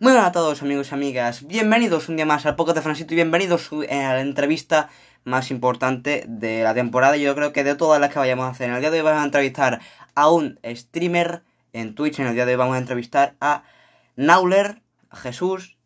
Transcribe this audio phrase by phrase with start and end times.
[0.00, 3.14] Muy buenas a todos amigos y amigas, bienvenidos un día más al podcast de Francito
[3.14, 4.90] y bienvenidos a la entrevista
[5.24, 8.68] más importante de la temporada yo creo que de todas las que vayamos a hacer.
[8.68, 9.80] En el día de hoy vamos a entrevistar
[10.14, 11.42] a un streamer
[11.72, 13.64] en Twitch, en el día de hoy vamos a entrevistar a
[14.14, 15.76] Nauler, a Jesús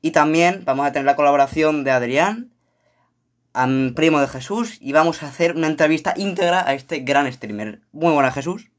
[0.00, 2.54] y también vamos a tener la colaboración de Adrián,
[3.54, 7.82] un primo de Jesús y vamos a hacer una entrevista íntegra a este gran streamer.
[7.92, 8.70] Muy buenas Jesús.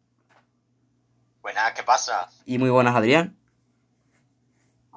[1.43, 2.27] Buenas, ¿qué pasa?
[2.47, 3.37] Y muy buenas Adrián.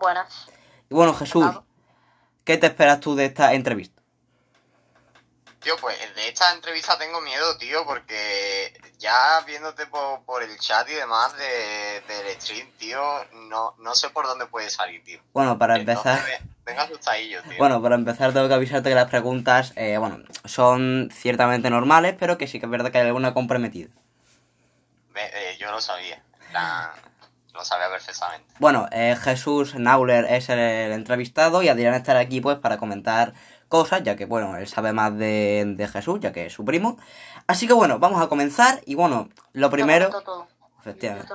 [0.05, 0.47] Buenas.
[0.91, 1.47] Y bueno, Jesús,
[2.45, 4.03] ¿qué te esperas tú de esta entrevista?
[5.61, 10.93] Tío, pues de esta entrevista tengo miedo, tío, porque ya viéndote por, el chat y
[10.93, 13.01] demás de, del stream, tío,
[13.49, 15.23] no, no sé por dónde puede salir, tío.
[15.33, 16.23] Bueno, para empezar...
[16.67, 17.57] Venga asustadillo, tío.
[17.57, 22.37] Bueno, para empezar tengo que avisarte que las preguntas, eh, bueno, son ciertamente normales, pero
[22.37, 23.89] que sí que es verdad que hay alguna comprometida.
[25.15, 26.23] Eh, yo lo sabía.
[26.53, 26.95] La
[27.65, 28.55] lo sabía perfectamente.
[28.59, 33.33] Bueno, eh, Jesús Nauler es el, entrevistado y Adrián estará aquí pues para comentar
[33.69, 36.99] cosas, ya que bueno, él sabe más de, Jesús, ya que es su primo.
[37.47, 40.11] Así que bueno, vamos a comenzar y bueno, lo primero...
[40.81, 41.33] Efectivamente.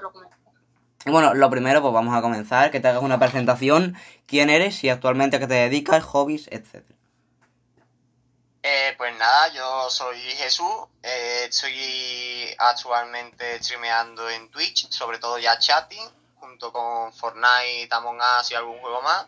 [1.06, 4.84] Y bueno, lo primero pues vamos a comenzar, que te hagas una presentación, quién eres
[4.84, 6.84] y actualmente a qué te dedicas, hobbies, etc.
[8.62, 15.58] Eh, pues nada, yo soy Jesús, eh, estoy actualmente streameando en Twitch, sobre todo ya
[15.58, 16.10] chatting,
[16.50, 19.26] junto con Fortnite, Among Us y algún juego más.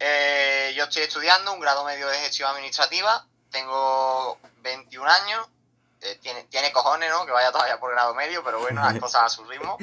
[0.00, 5.46] Eh, yo estoy estudiando un grado medio de gestión administrativa, tengo 21 años,
[6.20, 7.24] tiene, tiene cojones, ¿no?
[7.24, 9.78] Que vaya todavía por grado medio, pero bueno, las cosas a su ritmo.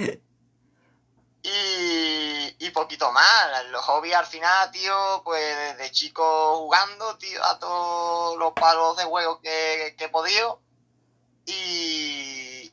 [1.43, 3.65] Y, y poquito más.
[3.71, 9.05] Los hobbies al final, tío, pues desde chico jugando, tío, a todos los palos de
[9.05, 10.59] juego que, he podido.
[11.45, 12.30] Y,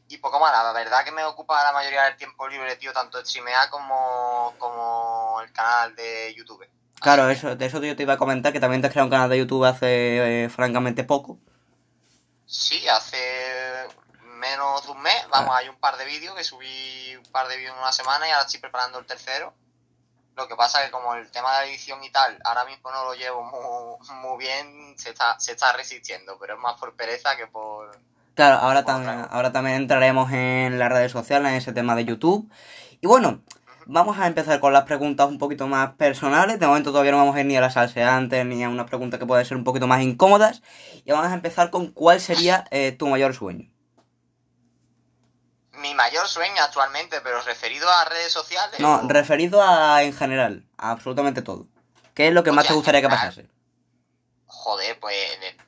[0.08, 0.52] y poco más.
[0.52, 5.40] La verdad que me ocupa la mayoría del tiempo libre, tío, tanto streamear como, como
[5.42, 6.66] el canal de YouTube.
[7.00, 9.12] Claro, eso, de eso yo te iba a comentar, que también te has creado un
[9.12, 11.38] canal de YouTube hace eh, francamente poco.
[12.46, 13.86] Sí, hace
[14.22, 15.28] menos de un mes.
[15.30, 18.26] Vamos, hay un par de vídeos que subí un par de vídeos en una semana
[18.26, 19.54] y ahora estoy preparando el tercero.
[20.34, 22.90] Lo que pasa es que como el tema de la edición y tal, ahora mismo
[22.92, 27.36] no lo llevo muy, bien, se está, se está resistiendo, pero es más por pereza
[27.36, 27.98] que por...
[28.38, 32.48] Claro, ahora, también, ahora también entraremos en las redes sociales, en ese tema de YouTube.
[33.00, 33.42] Y bueno,
[33.86, 36.60] vamos a empezar con las preguntas un poquito más personales.
[36.60, 39.18] De momento todavía no vamos a ir ni a las salseantes ni a unas preguntas
[39.18, 40.62] que pueden ser un poquito más incómodas.
[41.04, 43.72] Y vamos a empezar con cuál sería eh, tu mayor sueño
[45.72, 48.80] mi mayor sueño actualmente, pero referido a redes sociales.
[48.80, 51.66] No, referido a en general, a absolutamente todo.
[52.14, 53.48] ¿Qué es lo que más te gustaría que pasase?
[54.46, 55.16] Joder, pues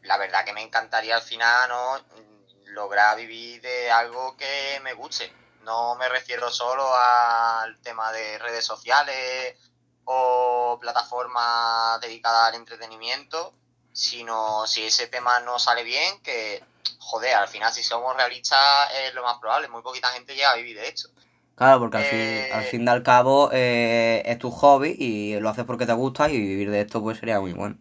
[0.03, 2.29] la verdad que me encantaría al final, ¿no?
[2.72, 5.32] Lograr vivir de algo que me guste.
[5.62, 9.56] No me refiero solo al tema de redes sociales
[10.04, 13.53] o plataformas dedicadas al entretenimiento,
[13.92, 16.62] sino si ese tema no sale bien, que
[16.98, 20.56] joder, al final si somos realistas es lo más probable, muy poquita gente llega a
[20.56, 21.10] vivir de esto.
[21.54, 25.50] Claro, porque al, fin, al fin y al cabo eh, es tu hobby y lo
[25.50, 27.76] haces porque te gusta y vivir de esto pues sería muy bueno.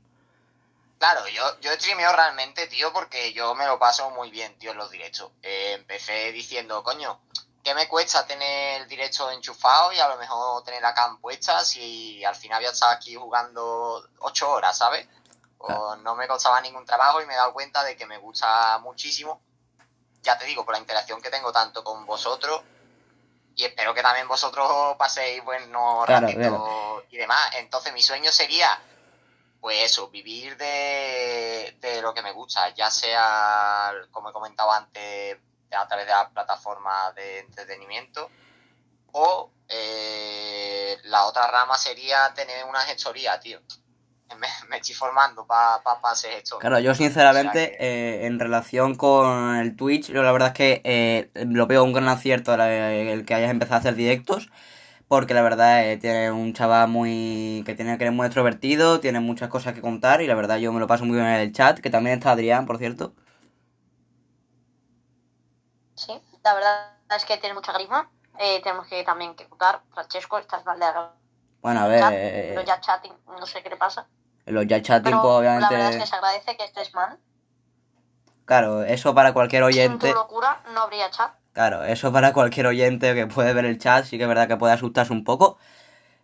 [0.99, 4.77] Claro, yo, yo streameo realmente, tío, porque yo me lo paso muy bien, tío, en
[4.77, 5.31] los directos.
[5.41, 7.21] Eh, empecé diciendo, coño,
[7.63, 11.63] ¿qué me cuesta tener el directo enchufado y a lo mejor tener la cam puesta
[11.63, 15.07] si al final había estado aquí jugando ocho horas, ¿sabes?
[16.03, 19.41] no me costaba ningún trabajo y me he dado cuenta de que me gusta muchísimo.
[20.21, 22.61] Ya te digo, por la interacción que tengo tanto con vosotros
[23.55, 27.55] y espero que también vosotros paséis buenos ratitos y demás.
[27.55, 28.81] Entonces mi sueño sería,
[29.61, 35.37] pues eso, vivir de, de lo que me gusta, ya sea, como he comentado antes,
[35.71, 38.29] a través de las plataformas de entretenimiento
[39.11, 43.59] o eh, la otra rama sería tener una gestoría, tío
[44.69, 46.59] me, estoy formando para pa, hacer esto.
[46.59, 51.31] Claro, yo sinceramente, eh, en relación con el Twitch, yo la verdad es que eh,
[51.45, 54.49] lo veo un gran acierto el que hayas empezado a hacer directos.
[55.09, 57.63] Porque la verdad eh, tiene un chaval muy.
[57.65, 60.71] que tiene que ser muy extrovertido, tiene muchas cosas que contar y la verdad yo
[60.71, 63.13] me lo paso muy bien en el chat, que también está Adrián, por cierto.
[65.95, 66.13] Sí,
[66.45, 68.09] la verdad es que tiene mucha grima.
[68.63, 69.81] tenemos que también que contar.
[69.93, 70.85] Francesco, estás mal de
[71.61, 72.03] Bueno, a ver.
[72.53, 74.07] Pero ya chatting, no sé qué le pasa
[74.51, 75.61] los ya chatting, pues, obviamente.
[75.61, 77.19] La verdad es que se agradece que estés mal.
[78.45, 80.07] Claro, eso para cualquier oyente.
[80.07, 81.33] Sin tu locura no habría chat.
[81.59, 84.55] Claro, eso para cualquier oyente que puede ver el chat, sí que es verdad que
[84.55, 85.57] puede asustarse un poco.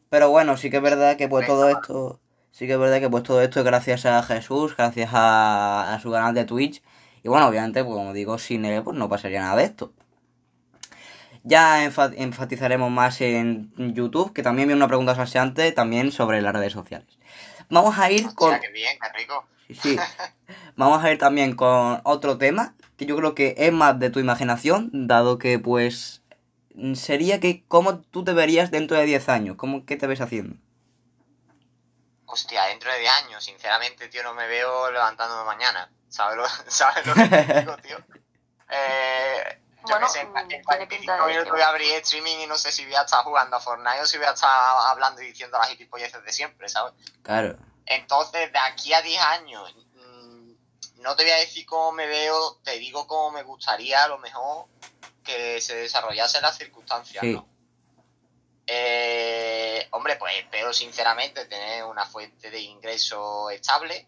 [0.07, 2.21] Pero bueno, sí que es verdad que pues todo esto.
[2.51, 6.09] Sí que es verdad que pues todo esto es gracias a Jesús, gracias a, su
[6.09, 6.81] canal de Twitch.
[7.21, 9.91] Y bueno, obviamente, pues como digo, sin él pues no pasaría nada de esto.
[11.43, 16.53] Ya enfa- enfatizaremos más en YouTube, que también viene una pregunta salseante también sobre las
[16.53, 17.19] redes sociales.
[17.69, 18.57] Vamos a ir con...
[18.61, 19.45] Qué bien, qué rico.
[19.67, 19.97] Sí, sí.
[20.77, 24.19] Vamos a ir también con otro tema, que yo creo que es más de tu
[24.19, 26.21] imaginación, dado que pues
[26.95, 30.55] sería que cómo tú te verías dentro de 10 años, cómo, ¿qué te ves haciendo?
[32.25, 35.89] Hostia, dentro de 10 años, sinceramente, tío, no me veo levantándome mañana.
[36.09, 37.97] ¿Sabes lo, ¿sabes lo que te digo, tío?
[38.69, 41.69] Eh, yo Bueno, qué sé, en, en tiene 45 pinta de que minutos voy a
[41.69, 44.27] abrir streaming y no sé si voy a estar jugando a Fortnite o si voy
[44.27, 44.49] a estar
[44.87, 46.93] hablando y diciendo las gilipolleces de siempre, ¿sabes?
[47.23, 49.75] Claro, Entonces, de aquí a 10 años,
[51.05, 54.17] no te voy a decir cómo me veo, te digo cómo me gustaría a lo
[54.17, 54.65] mejor
[55.23, 57.31] que se desarrollasen las circunstancias, Sí.
[57.33, 57.47] ¿no?
[58.67, 64.07] Eh, hombre, pues espero sinceramente tener una fuente de ingreso estable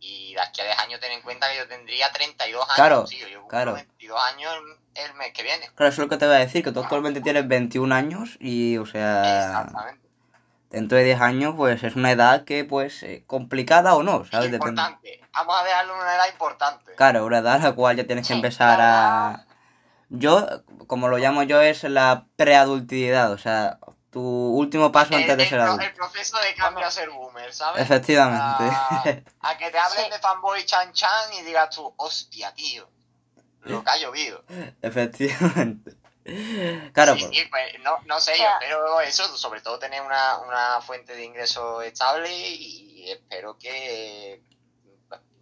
[0.00, 3.04] y de aquí a 10 años ten en cuenta que yo tendría 32 años, Claro,
[3.04, 3.74] tío, yo claro.
[3.74, 4.52] 22 años
[4.96, 5.70] el, el mes que viene.
[5.74, 8.36] claro, eso es lo que te voy a decir, que tú actualmente tienes 21 años
[8.40, 10.03] y, o sea, Exactamente.
[10.74, 14.50] Dentro de 10 años pues es una edad que pues eh, complicada o no, ¿sabes?
[14.50, 14.80] Depende.
[14.82, 16.94] Importante, vamos a dejarlo en una edad importante.
[16.96, 19.46] Claro, una edad a la cual ya tienes que empezar la a...
[20.10, 20.46] Yo,
[20.86, 23.78] como lo llamo yo, es la preadultidad, o sea,
[24.10, 25.84] tu último paso el, antes de ser adulto.
[25.84, 27.82] el proceso de cambio a ser boomer, ¿sabes?
[27.82, 28.64] Efectivamente.
[28.64, 29.02] A,
[29.40, 30.10] a que te hablen Sí.
[30.10, 32.88] de fanboy chan chan y digas tú, hostia, tío,
[33.62, 34.44] lo que ha llovido.
[34.82, 35.94] Efectivamente.
[36.92, 40.00] Claro, sí, pues, sí, pues no, no sé, yo sea- espero eso, sobre todo tener
[40.02, 44.42] una, una fuente de ingreso estable y espero que,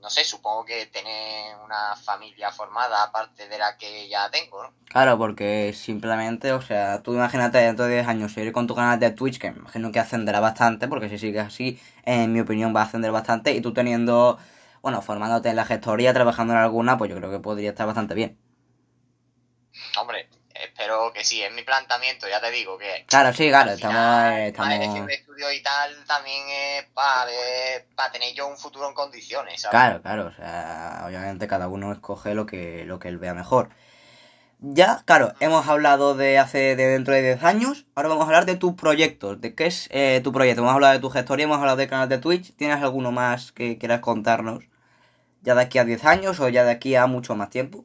[0.01, 4.73] no sé, supongo que tener una familia formada aparte de la que ya tengo, ¿no?
[4.89, 8.99] claro, porque simplemente, o sea, tú imagínate dentro de 10 años seguir con tu canal
[9.01, 12.75] de Twitch, que me imagino que ascenderá bastante, porque si sigues así, en mi opinión
[12.75, 14.39] va a ascender bastante, y tú teniendo,
[14.83, 18.15] bueno, formándote en la gestoría, trabajando en alguna, pues yo creo que podría estar bastante
[18.15, 18.39] bien.
[19.99, 20.29] Hombre,
[20.83, 23.97] espero que sí, es mi planteamiento, ya te digo que Claro, sí, claro, estamos...
[23.97, 25.07] final, estamos...
[25.07, 29.71] de estudio y tal también es para tener yo un futuro en condiciones, ¿sabes?
[29.73, 33.71] Claro, claro, o sea, obviamente cada uno escoge lo que, lo que él vea mejor.
[34.59, 38.47] Ya, claro, hemos hablado de hace de dentro de 10 años, ahora vamos a hablar
[38.47, 40.63] de tus proyectos, de qué es eh, tu proyecto.
[40.63, 43.79] Hemos hablado de tu gestoría, hemos hablado del canal de Twitch, ¿tienes alguno más que
[43.79, 44.65] quieras contarnos?
[45.43, 47.85] ¿Ya de aquí a 10 años o ya de aquí a mucho más tiempo?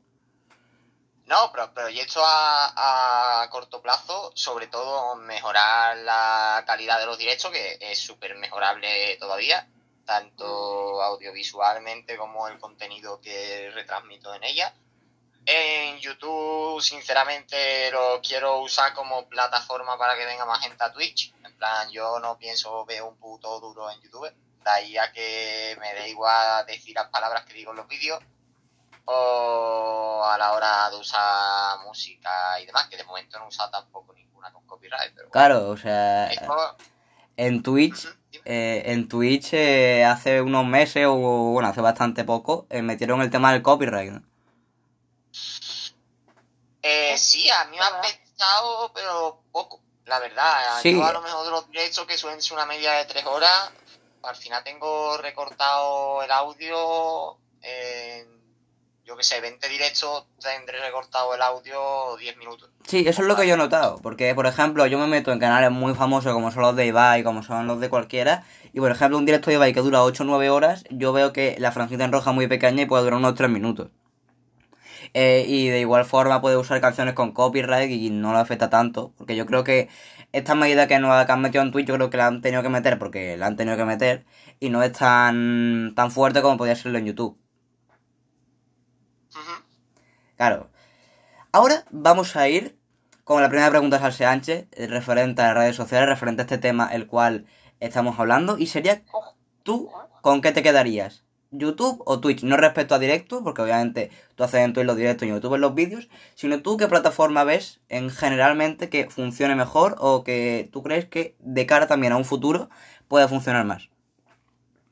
[1.28, 7.52] No, pero proyecto a, a corto plazo, sobre todo mejorar la calidad de los directos,
[7.52, 9.68] que es súper mejorable todavía,
[10.06, 10.46] tanto
[11.04, 14.74] audiovisualmente como el contenido que retransmito en ella.
[15.46, 21.34] En YouTube, sinceramente, lo quiero usar como plataforma para que venga más gente a Twitch.
[21.44, 24.32] En plan, yo no pienso ver un puto duro en YouTube.
[24.64, 28.24] De ahí a que me dé igual decir las palabras que digo en los vídeos
[29.10, 34.14] o a la hora de usar música y demás, que de momento no usado tampoco
[34.14, 35.14] ninguna con copyright.
[35.16, 36.78] Pero bueno, Claro, o sea, esto-
[37.38, 38.06] en Twitch,
[38.46, 43.30] eh, en Twitch eh, hace unos meses o bueno, hace bastante poco, eh, metieron el
[43.30, 44.24] tema del copyright, ¿no?
[46.82, 50.82] Eh, sí, a mí me ha afectado, pero poco, la verdad.
[50.82, 50.94] Sí.
[50.94, 53.72] Yo a lo mejor de los directos que suelen ser una media de tres horas,
[54.24, 58.37] al final tengo recortado el audio en,
[59.08, 62.70] yo que sé, 20 directos, tendré recortado el audio 10 minutos.
[62.86, 65.40] Sí, eso es lo que yo he notado, porque por ejemplo yo me meto en
[65.40, 68.92] canales muy famosos como son los de Ibai, como son los de cualquiera, y por
[68.92, 71.72] ejemplo un directo de Ibai que dura 8 o 9 horas, yo veo que la
[71.72, 73.90] franquita en roja es muy pequeña y puede durar unos 3 minutos.
[75.14, 79.14] Eh, y de igual forma puede usar canciones con copyright y no le afecta tanto,
[79.18, 79.88] porque yo creo que
[80.34, 83.00] esta medida que, han metido en Twitch yo creo que la han tenido que meter
[83.00, 84.26] porque la han tenido que meter
[84.60, 87.38] y no es tan, tan fuerte como podría serlo en YouTube.
[90.38, 90.70] Claro.
[91.52, 92.78] Ahora vamos a ir
[93.24, 96.88] con la primera pregunta salseanche, eh, referente a las redes sociales, referente a este tema
[96.94, 97.46] el cual
[97.80, 99.04] estamos hablando, y sería.
[99.68, 99.92] ¿tú
[100.22, 101.26] con qué te quedarías?
[101.52, 102.44] ¿YouTube o Twitch?
[102.44, 105.58] No respecto a directo, porque obviamente tú haces en Twitch los directos y en YouTube
[105.58, 110.84] los vídeos, sino tú qué plataforma ves en generalmente que funcione mejor o que tú
[110.84, 112.70] crees que de cara también a un futuro
[113.10, 113.90] pueda funcionar más.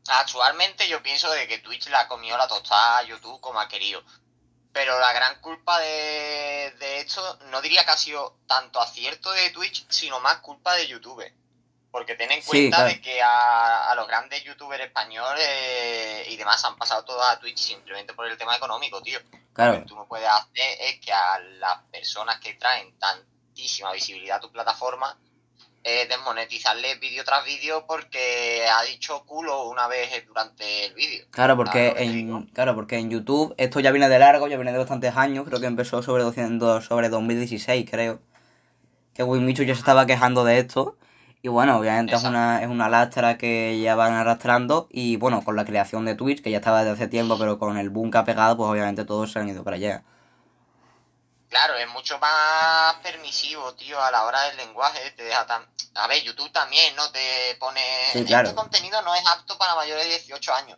[0.10, 3.70] Actualmente yo pienso de que Twitch la ha comido la tostada a YouTube como ha
[3.70, 4.04] querido.
[4.76, 9.50] Pero la gran culpa de, de esto no diría que ha sido tanto acierto de
[9.52, 11.24] Twitch, sino más culpa de YouTube.
[11.92, 12.90] Porque ten en Sí, cuenta claro.
[12.92, 17.58] de que a, a los grandes youtubers españoles y demás han pasado todos a Twitch
[17.58, 19.18] simplemente por el tema económico, tío.
[19.22, 23.94] Lo Claro, que tú no puedes hacer es que a las personas que traen tantísima
[23.94, 25.18] visibilidad a tu plataforma
[25.88, 31.26] eh, desmonetizarle vídeo tras vídeo porque ha dicho culo una vez durante el vídeo.
[31.30, 34.80] Claro, porque en, claro, porque en YouTube esto ya viene de largo, ya viene de
[34.80, 38.20] bastantes años, creo que empezó sobre 200, sobre 2016, creo.
[39.14, 40.98] Que Wimichu ya se estaba quejando de esto.
[41.44, 44.88] Y bueno, obviamente es una, es una lastra que ya van arrastrando.
[44.90, 47.78] Y bueno, con la creación de Twitch, que ya estaba desde hace tiempo, pero con
[47.78, 50.04] el boom que ha pegado, pues obviamente todos se han ido para allá.
[51.56, 55.12] Claro, es mucho más permisivo, tío, a la hora del lenguaje.
[55.12, 55.66] Te deja tan...
[55.94, 57.10] A ver, YouTube también, ¿no?
[57.12, 57.80] Te pone...
[58.12, 58.50] Sí, claro.
[58.50, 60.78] Este contenido no es apto para mayores de 18 años.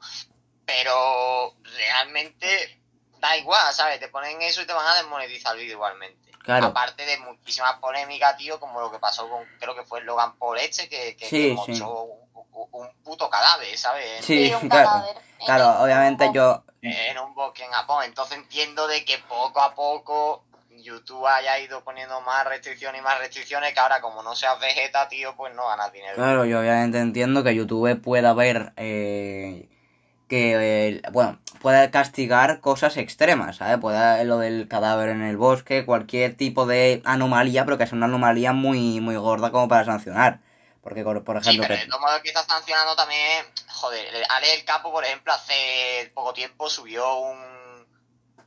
[0.68, 2.80] Pero realmente
[3.18, 4.00] da igual, ¿sabes?
[4.00, 6.32] Te ponen eso y te van a desmonetizar el vídeo igualmente.
[6.44, 6.68] Claro.
[6.68, 10.60] Aparte de muchísimas polémicas, tío, como lo que pasó con, creo que fue Logan Paul
[10.60, 14.24] este, que, que, Sí, que mostró un, puto cadáver, ¿sabes?
[14.24, 14.90] Sí, Sí, un claro.
[14.90, 15.18] cadáver.
[15.44, 16.64] Claro, En- obviamente yo...
[16.84, 18.04] en un bosque en Japón.
[18.04, 20.44] Entonces entiendo de que poco a poco
[20.84, 25.08] YouTube haya ido poniendo más restricciones y más restricciones que ahora como no seas vegeta,
[25.10, 26.16] tío, pues no ganas dinero.
[26.16, 29.70] Claro, yo obviamente entiendo que YouTube pueda ver eh,
[30.28, 33.78] que, eh, bueno, pueda castigar cosas extremas, ¿sabes?
[33.78, 38.08] Pueda lo del cadáver en el bosque, cualquier tipo de anomalía, pero que sea una
[38.08, 40.40] anomalía muy, muy gorda como para sancionar.
[40.82, 41.82] Porque, por por Sí, ejemplo, pero
[42.18, 47.20] que- que está sancionando también, joder, Ale el Capo, por ejemplo, hace poco tiempo subió
[47.20, 47.38] un,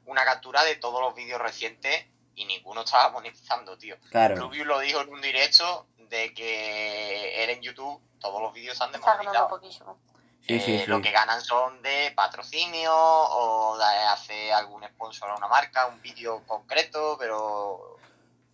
[0.07, 2.07] una captura de todos los vídeos recientes
[2.41, 3.97] y ninguno estaba monetizando, tío.
[4.11, 8.73] claro, Rubius lo dijo en un directo de que él en YouTube todos los vídeos
[8.73, 9.51] están Está ganando desmonetizados.
[9.51, 9.99] poquísimo.
[10.47, 10.87] sí, sí, Eh, sí.
[10.91, 16.01] Lo que ganan son de patrocinio o de hacer algún sponsor a una marca, un
[16.01, 17.97] vídeo concreto, pero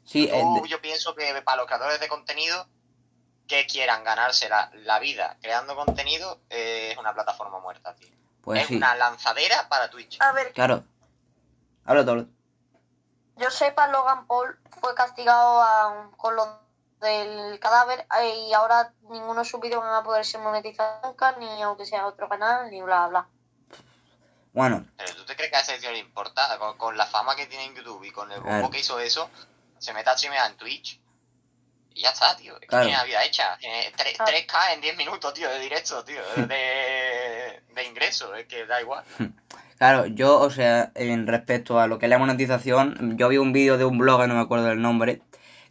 [0.04, 2.68] Sí, de- yo pienso que para los creadores de contenido
[3.48, 8.08] que quieran ganarse la, la vida creando contenido eh, es una plataforma muerta, tío.
[8.42, 10.20] pues es sí, una lanzadera para Twitch.
[10.20, 10.82] A ver, claro.
[11.84, 12.26] Habla todo.
[13.36, 16.60] Yo sepa, Logan Paul fue castigado a- con lo
[17.00, 21.32] del cadáver eh, y ahora ninguno de sus vídeos van a poder ser monetizados nunca,
[21.32, 23.28] ni aunque sea otro canal, ni bla, bla.
[24.52, 27.36] Bueno, Pero tú te crees que a ese tío le importa, con, con la fama
[27.36, 28.70] que tiene en YouTube y con el bombo Claro.
[28.70, 29.28] que hizo eso,
[29.78, 30.98] se mete a streamear en Twitch
[31.92, 32.54] y ya está, tío.
[32.54, 32.84] Es que Claro.
[32.86, 33.56] tiene la vida hecha.
[33.58, 34.24] Tiene tre- Ah.
[34.24, 39.04] 3K en 10 minutos, tío, de directo, tío, de, de ingreso, es que da igual.
[39.76, 43.52] Claro, yo, o sea, en respecto a lo que es la monetización, yo vi un
[43.52, 45.20] vídeo de un blogger, no me acuerdo del nombre,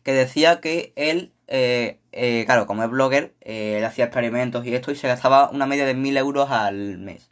[0.04, 4.76] que decía que él, eh, eh, claro, como es blogger, eh, él hacía experimentos y
[4.76, 7.32] esto y se gastaba una media de mil euros al mes.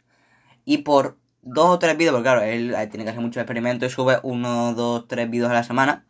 [0.64, 3.92] Y por dos o tres vídeos, porque claro, él eh, tiene que hacer muchos experimentos
[3.92, 6.04] y sube uno, dos, tres vídeos a la semana.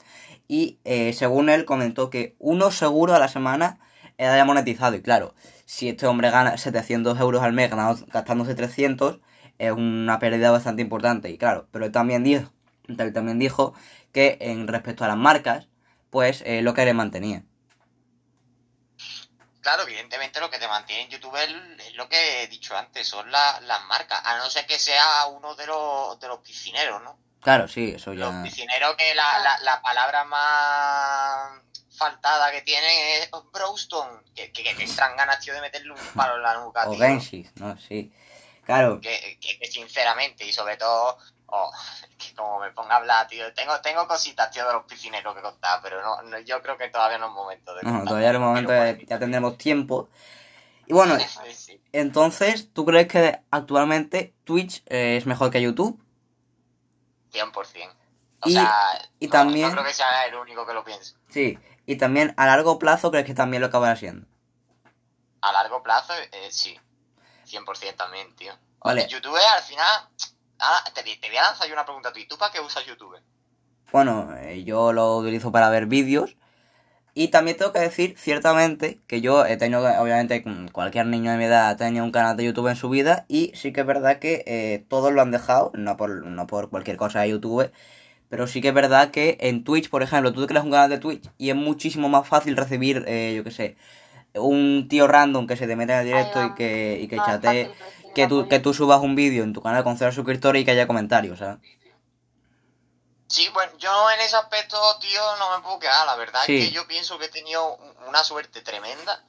[0.48, 3.78] Y eh, según él comentó que uno seguro a la semana
[4.18, 4.96] era monetizado.
[4.96, 5.34] Y claro,
[5.74, 7.70] si este hombre gana 700 euros al mes
[8.08, 9.18] gastándose 300,
[9.58, 11.30] es una pérdida bastante importante.
[11.30, 12.52] Y claro, pero él también dijo,
[12.86, 13.74] él también dijo
[14.12, 15.68] que en respecto a las marcas,
[16.10, 17.42] pues eh, lo que le mantenía.
[19.60, 23.32] Claro, evidentemente lo que te mantiene en YouTube es, lo que he dicho antes, son
[23.32, 27.18] la- las marcas, a no ser que sea uno de los, de los piscineros, ¿no?
[27.40, 28.42] Claro, sí, eso Los ya.
[28.42, 31.62] piscineros que la, la, la palabra más
[31.96, 32.90] faltada que tienen
[33.22, 36.88] es Browstone, que, que, que entran ganas, tío, de meterle un palo en la nuca,
[36.88, 37.00] O tío.
[37.00, 37.76] Genshis, ¿no?
[37.78, 38.12] Sí.
[38.64, 39.38] Claro, que,
[39.70, 41.70] sinceramente y sobre todo oh,
[42.16, 45.42] que como me ponga a hablar tío tengo tengo cositas tío de los piscineros que
[45.42, 48.08] contar pero no, no- yo creo que todavía no es momento de no, contar.
[48.08, 50.08] todavía en el momento de- ya tendremos tiempo.
[50.86, 51.80] Y bueno, Sí, sí.
[51.92, 56.02] entonces, ¿tú crees que actualmente Twitch eh, es mejor que YouTube?
[57.32, 57.52] 100%
[58.40, 61.14] o Y- sea y no, también- no creo que sea el único que lo piense
[61.28, 61.58] Sí.
[61.86, 64.26] Y también a largo plazo, ¿crees que también lo acabará siendo?
[65.40, 66.74] a largo plazo eh, sí
[67.46, 69.06] 100% también tío Vale.
[69.08, 70.08] YouTube al final
[70.94, 73.18] te, te voy a lanzar yo una pregunta a ti ¿tú para qué usas YouTube?
[73.94, 76.36] Bueno, eh, yo lo utilizo para ver vídeos.
[77.14, 81.44] Y también tengo que decir, ciertamente, que yo he tenido, obviamente, cualquier niño de mi
[81.44, 83.24] edad ha tenido un canal de YouTube en su vida.
[83.28, 86.70] Y sí que es verdad que eh, todos lo han dejado, no por, no por
[86.70, 87.70] cualquier cosa de YouTube.
[88.28, 90.90] Pero sí que es verdad que en Twitch, por ejemplo, tú te creas un canal
[90.90, 93.76] de Twitch y es muchísimo más fácil recibir, eh, yo qué sé,
[94.34, 97.70] un tío random que se te mete en el directo y que, y que chatee,
[98.14, 100.72] que tú, que tú subas un vídeo en tu canal con cero suscriptores y que
[100.72, 101.58] haya comentarios, ¿sabes?
[103.28, 106.06] Sí, bueno, yo en ese aspecto, tío, no me puedo quedar.
[106.06, 106.58] La verdad Sí.
[106.58, 109.24] es que yo pienso que he tenido un- una suerte tremenda.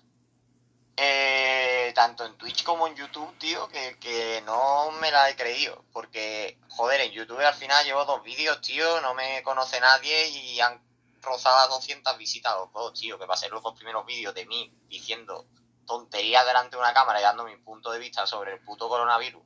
[0.98, 5.84] Eh, tanto en Twitch como en YouTube, tío, que, que no me la he creído.
[5.92, 10.60] Porque, joder, en YouTube al final llevo dos vídeos, tío, no me conoce nadie y
[10.62, 10.82] han
[11.22, 13.18] rozado las 200 visitas los dos, tío.
[13.20, 15.46] Que pasé los dos primeros vídeos de mí diciendo
[15.86, 19.44] tonterías delante de una cámara y dando mi punto de vista sobre el puto coronavirus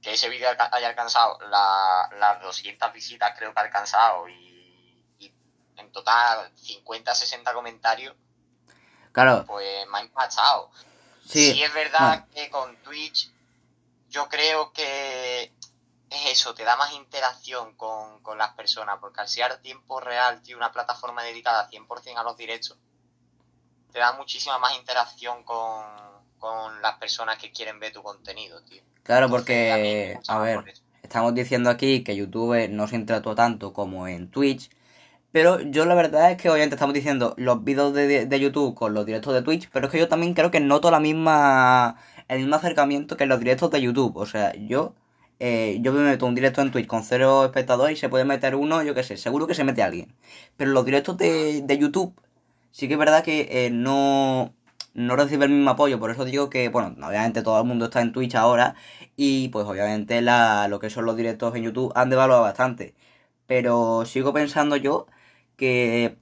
[0.00, 5.34] que ese vídeo haya alcanzado la- las 200 visitas, creo que ha alcanzado, y, y
[5.76, 8.14] en total 50, 60 comentarios.
[9.12, 9.44] Claro.
[9.46, 10.70] Pues me ha impactado.
[11.26, 11.52] Sí.
[11.52, 13.30] Sí, es verdad que con Twitch
[14.10, 15.52] yo creo que
[16.10, 20.40] es eso, te da más interacción con, con las personas, porque al ser tiempo real,
[20.42, 22.78] tío, una plataforma dedicada 100% a los directos,
[23.92, 25.84] te da muchísima más interacción con,
[26.38, 28.82] con las personas que quieren ver tu contenido, tío.
[29.02, 30.72] Claro, Entonces, porque, a ver, por
[31.02, 34.70] estamos diciendo aquí que YouTube no se interactúa tanto como en Twitch.
[35.32, 38.94] Pero yo la verdad es que obviamente estamos diciendo los vídeos de, de- YouTube con
[38.94, 41.96] los directos de Twitch, pero es que yo también creo que noto la misma
[42.28, 44.16] el mismo acercamiento que los directos de YouTube.
[44.16, 44.94] O sea, yo
[45.40, 48.54] eh, yo me meto un directo en Twitch con cero espectadores y se puede meter
[48.56, 50.14] uno, yo qué sé, seguro que se mete alguien.
[50.56, 52.14] Pero los directos de, de YouTube
[52.70, 54.54] sí que es verdad que eh, no,
[54.94, 55.98] no recibe el mismo apoyo.
[55.98, 58.74] Por eso digo que, bueno, obviamente todo el mundo está en Twitch ahora
[59.16, 62.94] y pues obviamente la, lo que son los directos en YouTube han devaluado bastante.
[63.46, 65.06] Pero sigo pensando yo
[65.58, 66.16] que,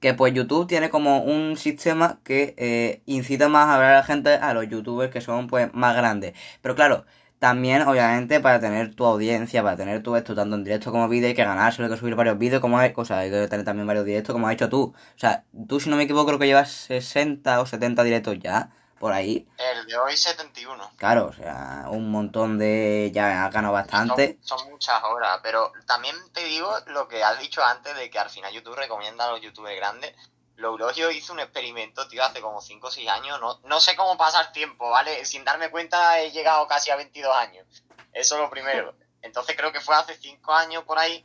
[0.00, 4.04] que pues YouTube tiene como un sistema que eh, incita más a hablar a la
[4.04, 6.34] gente a los youtubers que son pues más grandes.
[6.62, 7.06] Pero claro,
[7.38, 11.28] también obviamente para tener tu audiencia, para tener tu esto tanto en directo como vídeo
[11.28, 13.86] hay que ganarse, hay que subir varios vídeos como hay, cosas, hay que tener también
[13.86, 14.94] varios directos como has hecho tú.
[14.94, 18.70] O sea, tú si no me equivoco creo que llevas 60 o 70 directos ya,
[18.98, 19.46] por ahí.
[19.58, 20.92] El de hoy 71.
[20.96, 23.10] Claro, o sea, un montón de...
[23.14, 24.38] ya has ganado bastante.
[24.42, 28.18] Son, son muchas horas, pero también te digo lo que has dicho antes de que
[28.18, 30.14] al final YouTube recomienda a los youtubers grandes.
[30.56, 33.40] Lourogio hizo un experimento, tío, hace como 5 o 6 años.
[33.40, 35.24] No, no sé cómo pasar tiempo, ¿vale?
[35.26, 37.66] Sin darme cuenta he llegado casi a 22 años.
[38.12, 38.94] Eso es lo primero.
[39.22, 41.24] Entonces creo que fue hace 5 años por ahí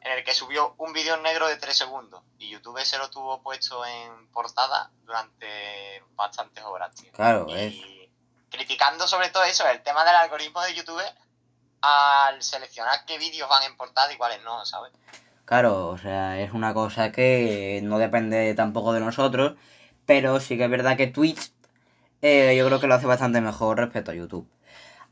[0.00, 2.22] en el que subió un vídeo en negro de 3 segundos.
[2.38, 7.12] Y YouTube se lo tuvo puesto en portada durante bastantes horas, tío.
[7.12, 7.74] Claro, es...
[7.74, 8.10] Y
[8.50, 11.02] criticando sobre todo eso, el tema del algoritmo de YouTube
[11.82, 14.92] al seleccionar qué vídeos van en portada y cuáles no, ¿sabes?
[15.44, 19.54] Claro, o sea, es una cosa que no depende tampoco de nosotros,
[20.06, 21.52] pero sí que es verdad que Twitch
[22.22, 24.48] eh, yo creo que lo hace bastante mejor respecto a YouTube.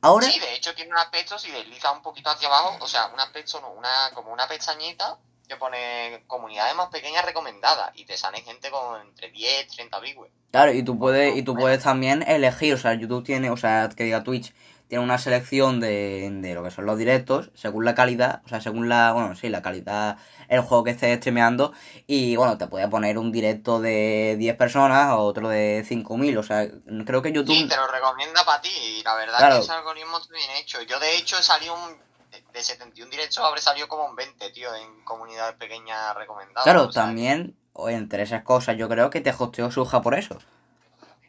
[0.01, 3.07] Ahora, Sí, de hecho tiene un aspecto, si deslizas un poquito hacia abajo, o sea,
[3.13, 8.17] un aspecto, no, una, como una pestañita que pone comunidades más pequeñas recomendadas y te
[8.17, 10.33] salen gente con entre 10, 30 viewers.
[10.51, 13.89] claro, y tú puedes, y tú puedes también elegir, o sea, YouTube tiene, o sea,
[13.97, 14.53] que diga Twitch,
[14.89, 18.61] tiene una selección de, de lo que son los directos, según la calidad, o sea,
[18.61, 20.17] según la, bueno, sí, la calidad,
[20.49, 21.73] el juego que estés streameando,
[22.07, 26.43] y bueno, te puede poner un directo de 10 personas o otro de 5000, o
[26.43, 26.67] sea,
[27.07, 27.55] creo que YouTube...
[27.55, 29.57] Sí, te lo recomienda para ti y la verdad Claro.
[29.57, 30.81] que ese algoritmo está bien hecho.
[30.83, 31.93] Yo de hecho he salido un,
[32.31, 36.65] de- de 71 directos, habré salido como un 20, tío, en comunidades pequeñas recomendadas.
[36.65, 37.55] Claro, o sea, también,
[37.89, 40.39] entre esas cosas, yo creo que te hosteó Suja por eso.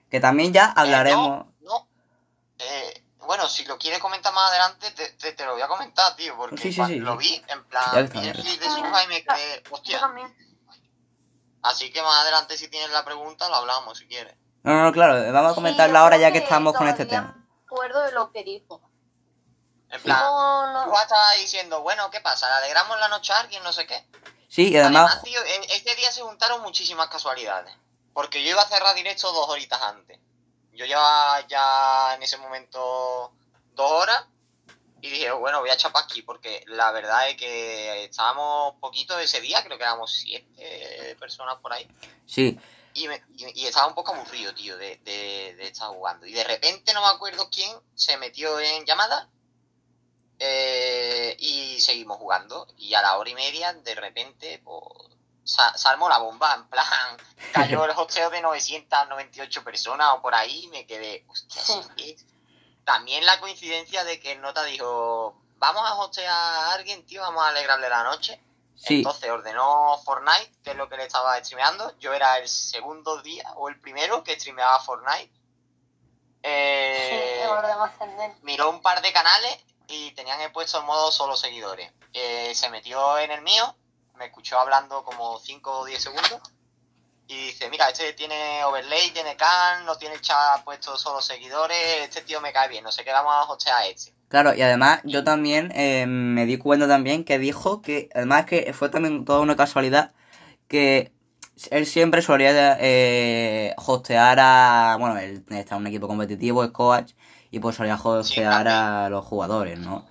[0.10, 1.42] Que también ya hablaremos.
[1.42, 1.88] Eh, no, no.
[2.60, 2.99] Eh,
[3.30, 6.36] bueno, si lo quieres comentar más adelante, te, te, te lo voy a comentar, tío,
[6.36, 7.18] porque Sí, sí, cuando sí, lo sí.
[7.20, 8.26] vi, en plan, que vi estamos.
[8.26, 10.00] el clip de Suja y me quedé, Yo hostia.
[10.00, 10.36] también.
[11.62, 14.36] Así que más adelante, si tienes la pregunta, lo hablamos si quieres.
[14.64, 17.36] No, no, no, claro, vamos a comentarlo Sí, ahora ya que estamos con este tema.
[17.38, 18.82] me acuerdo de lo que dijo.
[19.90, 22.48] En plan, No, estaba diciendo, bueno, ¿qué pasa?
[22.50, 23.62] ¿Le alegramos la noche a alguien?
[23.64, 24.08] No sé qué.
[24.50, 27.76] Sí, y además, tío, e- este día se juntaron muchísimas casualidades.
[28.12, 30.20] Porque yo iba a cerrar directo dos horitas antes.
[30.80, 33.34] Yo llevaba ya en ese momento
[33.74, 34.24] dos horas.
[35.02, 36.22] Y dije, bueno, voy a chapar aquí.
[36.22, 39.62] Porque la verdad es que estábamos poquito ese día.
[39.64, 41.86] Creo que éramos siete personas por ahí.
[42.26, 42.58] sí,
[42.94, 46.26] Y, me- y- y estaba un poco aburrido, tío, de, de, de estar jugando.
[46.26, 49.30] Y de repente, no me acuerdo quién, se metió en llamada.
[50.40, 52.66] eh, y seguimos jugando.
[52.78, 54.82] Y a la hora y media, de repente, pues,
[55.50, 56.54] sa- se armó la bomba.
[56.56, 57.18] En plan,
[57.54, 60.66] cayó el hosteo de 998 personas o por ahí.
[60.66, 61.74] Y me quedé, hostia, Sí.
[61.84, 62.18] sí que-
[62.86, 67.44] También la coincidencia de que el nota dijo: Vamos a hostear a alguien, tío, vamos
[67.44, 68.42] a alegrarle la noche.
[68.76, 71.98] sí, Entonces ordenó Fortnite, que es lo que le estaba streameando.
[72.00, 75.32] Yo era el segundo día o el primero que streameaba Fortnite.
[76.44, 79.58] Eh, Sí, el miró un par de canales
[79.88, 81.92] y tenían el puesto en modo solo seguidores.
[82.14, 83.76] Eh, se metió en el mío,
[84.20, 86.40] me escuchó hablando como 5 o 10 segundos.
[87.28, 91.78] Y dice, mira, este tiene overlay, tiene can, no tiene el chat puesto solo seguidores,
[92.02, 94.14] este tío me cae bien, no sé qué vamos a hostear a este.
[94.30, 98.74] claro, y además yo también eh, me di cuenta también que dijo que, además que
[98.74, 100.12] fue también toda una casualidad,
[100.68, 101.12] que
[101.70, 107.14] él siempre solía eh, hostear a, bueno, él está en un equipo competitivo, es coach,
[107.52, 110.09] y pues solía hostear a los jugadores, ¿no?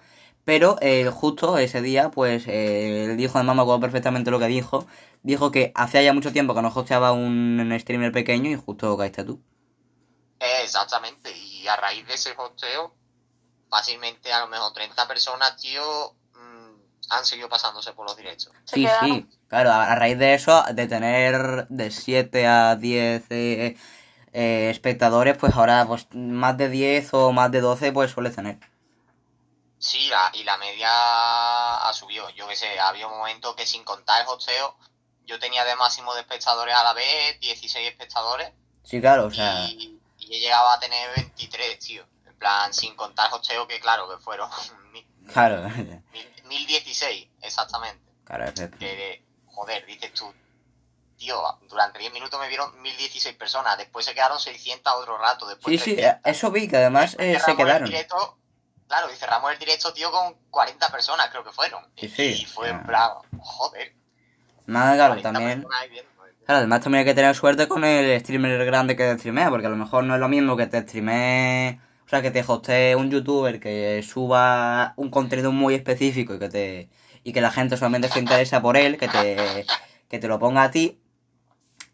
[0.49, 4.47] Pero eh, justo ese día, pues eh, él dijo, además me acuerdo perfectamente lo que
[4.47, 4.87] dijo,
[5.23, 9.25] dijo que hacía ya mucho tiempo que no hosteaba un streamer pequeño y justo caíste
[9.25, 9.43] tú.
[10.41, 12.95] Eh, exactamente, y a raíz de ese hosteo,
[13.69, 18.51] fácilmente a lo mejor 30 personas, tío, mm, han seguido pasándose por los directos.
[18.65, 23.77] Sí, sí, claro, a, a raíz de eso, de tener de 7 a 10 eh,
[24.33, 28.59] eh, espectadores, pues ahora pues más de 10 o más de 12 pues suele tener.
[29.79, 32.29] Sí, la, y la media ha subido.
[32.31, 34.77] Yo que sé, había un momento que sin contar el hosteo,
[35.25, 38.51] yo tenía de máximo de espectadores a la vez 16 espectadores
[38.83, 42.05] Sí, claro, o sea, y, y he llegado a tener 23, tío.
[42.27, 44.51] En plan, sin contar el hosteo, que claro, que fueron
[44.93, 45.63] mil- claro,
[46.13, 48.03] mil- 1016, exactamente.
[48.25, 50.33] claro, es que- Que, joder, dices tú,
[51.19, 55.79] tío, durante 10 minutos me vieron 1016 personas, después se quedaron 600 otro rato, después
[55.81, 56.21] Sí, sí, 300.
[56.25, 57.89] eso vi, que además eh, se Cerramos el quedaron.
[57.91, 58.39] directo,
[58.89, 61.85] claro, y cerramos el directo, tío, con 40 personas, creo que fueron.
[61.97, 63.93] Sí, sí, Y fue en plan, joder.
[64.67, 65.67] Más claro, 40 también...
[65.91, 66.09] viendo.
[66.45, 69.67] Claro, además también hay que tener suerte con el streamer grande que te streamea, porque
[69.67, 72.97] a lo mejor no es lo mismo que te streamee, o sea, que te hostee
[72.97, 76.89] un youtuber que suba un contenido muy específico y que te
[77.23, 79.67] y que la gente solamente se interesa por él, que te
[80.09, 80.99] que te lo ponga a ti.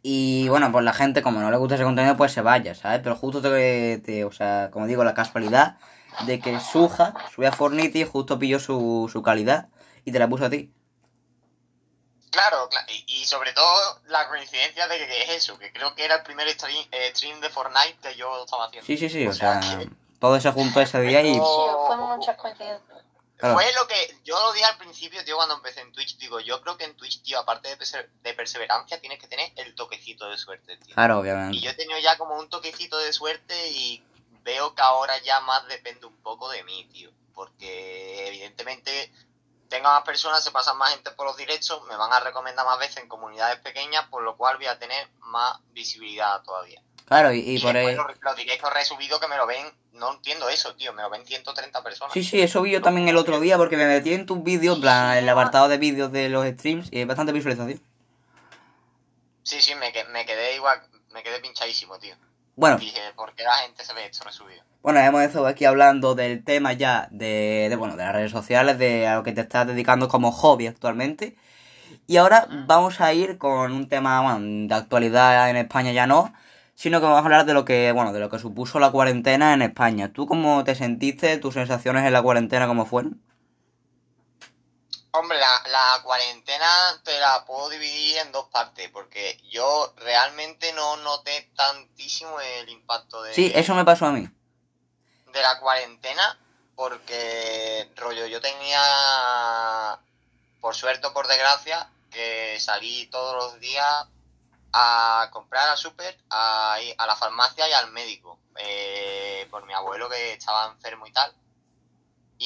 [0.03, 3.01] Y bueno, pues la gente como no le gusta ese contenido, pues se vaya, ¿sabes?
[3.03, 5.79] Pero justo te, te- o sea, como digo, la casualidad
[6.27, 9.69] de que Suja sube a Fortnite y justo pilló su, su calidad
[10.05, 10.73] y te la puso a ti.
[12.31, 16.05] Claro, cla- y, y sobre todo la coincidencia de que, es eso, que creo que
[16.05, 18.87] era el primer stream, eh, stream de Fortnite que yo estaba haciendo.
[18.87, 21.35] Sí, sí, sí, O o sea, que- todo se juntó ese día y...
[21.35, 21.41] Sí,
[21.87, 23.03] fue muchas coincidencias.
[23.37, 23.55] Claro.
[23.57, 26.17] Fue lo que yo lo dije al principio, tío, cuando empecé en Twitch.
[26.19, 29.53] Digo, yo creo que en Twitch, tío, aparte de, perse- de perseverancia, tienes que tener
[29.57, 30.95] el toquecito de suerte, tío.
[30.95, 31.61] Claro, Y obviamente.
[31.61, 34.03] yo he tenido ya como un toquecito de suerte y
[34.45, 37.11] veo que ahora ya más depende un poco de mí, tío.
[37.35, 39.11] Porque evidentemente
[39.69, 42.79] tenga más personas, se pasan más gente por los directos, me van a recomendar más
[42.79, 46.81] veces en comunidades pequeñas, por lo cual voy a tener más visibilidad todavía.
[47.07, 47.97] Claro, y, Y, y por el...
[47.97, 51.27] los, los directos resubidos que me lo ven, no entiendo eso, tío, me lo ven
[51.27, 52.13] 130 personas.
[52.13, 54.77] Sí, sí, eso vi yo también el otro día porque me metí en tus vídeos,
[54.77, 57.83] en plan, el apartado de vídeos de los streams y hay bastante visualización.
[59.43, 62.17] Sí, sí, me, me quedé igual, me quedé pinchadísimo, tío.
[62.57, 64.63] Bueno, Dije, ¿por qué la gente se ve esto resubido?
[64.83, 68.79] bueno, hemos estado aquí hablando del tema ya de, de, bueno, de las redes sociales,
[68.79, 71.37] de a lo que te estás dedicando como hobby actualmente.
[72.07, 76.35] Y ahora vamos a ir con un tema, bueno, de actualidad en España ya no,
[76.75, 79.55] sino que vamos a hablar de lo que, bueno, de lo que supuso la cuarentena
[79.55, 80.13] en España.
[80.13, 81.39] ¿Tú cómo te sentiste?
[81.39, 83.23] ¿Tus sensaciones en la cuarentena cómo fueron?
[85.17, 90.97] Hombre, la, la cuarentena te la puedo dividir en dos partes, porque yo realmente no
[90.97, 94.29] noté tantísimo el impacto de, Sí, eso me pasó a mí.
[95.33, 96.37] de la cuarentena,
[96.75, 100.01] porque rollo, yo tenía,
[100.61, 104.07] por suerte o por desgracia, que salí todos los días
[104.73, 110.09] a comprar al súper, a, a la farmacia y al médico, eh, por mi abuelo
[110.09, 111.33] que estaba enfermo y tal.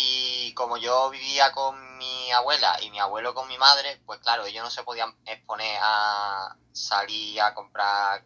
[0.00, 4.46] Y como yo vivía con mi abuela y mi abuelo con mi madre, pues claro,
[4.46, 8.22] ellos no se podían exponer a salir a comprar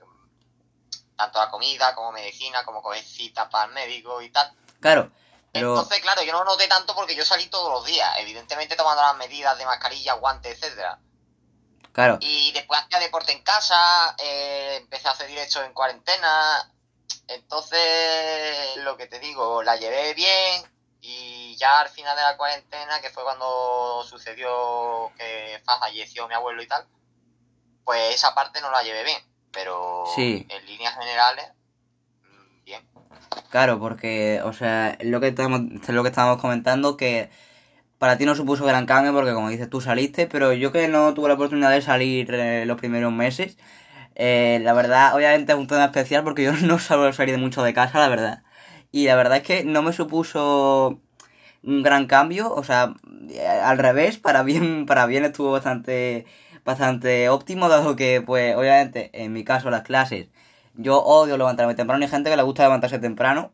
[1.17, 4.53] tanto la comida como medicina, como coger citas para el médico y tal.
[4.81, 5.11] Claro,
[5.51, 5.71] pero...
[5.71, 9.17] Entonces, claro, yo no noté tanto porque yo salí todos los días, evidentemente tomando las
[9.17, 10.99] medidas de mascarilla, guantes, etcétera.
[11.93, 16.71] Claro, Y después hacía deporte en casa, eh, empecé a hacer directos en cuarentena.
[17.29, 20.72] Entonces, lo que te digo, la llevé bien.
[21.05, 26.63] Y ya al final de la cuarentena, que fue cuando sucedió que falleció mi abuelo
[26.63, 26.87] y tal,
[27.85, 29.19] pues esa parte no la llevé bien.
[29.51, 30.47] Pero Sí.
[30.49, 31.47] en líneas generales,
[32.23, 32.89] mm, bien.
[33.51, 37.31] Claro, porque, o sea, es lo que estamos, es lo que estábamos comentando, que
[37.99, 41.15] para ti no supuso gran cambio, porque como dices, tú saliste, pero yo que no
[41.15, 43.59] tuve la oportunidad de salir eh, los primeros meses,
[44.15, 47.75] eh, la verdad, obviamente es un tema especial porque yo no suelo salir mucho de
[47.75, 48.43] casa, la verdad.
[48.93, 51.01] Y la verdad es que no me supuso
[51.65, 52.95] un gran cambio, o sea,
[53.31, 56.27] eh, al revés, para bien, para bien estuvo bastante,
[56.65, 60.29] bastante óptimo, dado que, pues, obviamente, en mi caso, las clases,
[60.75, 63.53] yo odio levantarme temprano, y hay gente que le gusta levantarse temprano,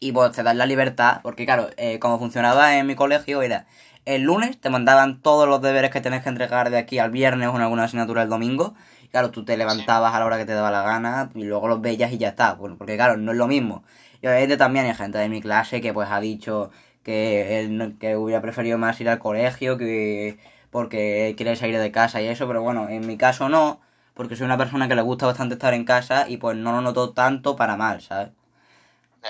[0.00, 3.66] y pues te dan la libertad, porque claro, eh, como funcionaba en mi colegio era,
[4.04, 7.48] el lunes te mandaban todos los deberes que tenés que entregar de aquí al viernes
[7.48, 10.44] o en alguna asignatura el domingo, y claro, tú te levantabas a la hora que
[10.44, 13.32] te daba la gana, y luego los veías y ya está, bueno, porque claro, no
[13.32, 13.84] es lo mismo.
[14.22, 16.70] Y obviamente también hay gente de mi clase que pues ha dicho
[17.04, 20.38] que él que hubiera preferido más ir al colegio que
[20.70, 23.80] porque quiere salir de casa y eso, pero bueno, en mi caso no,
[24.14, 26.80] porque soy una persona que le gusta bastante estar en casa y pues no lo
[26.82, 28.30] noto tanto para mal, ¿sabes?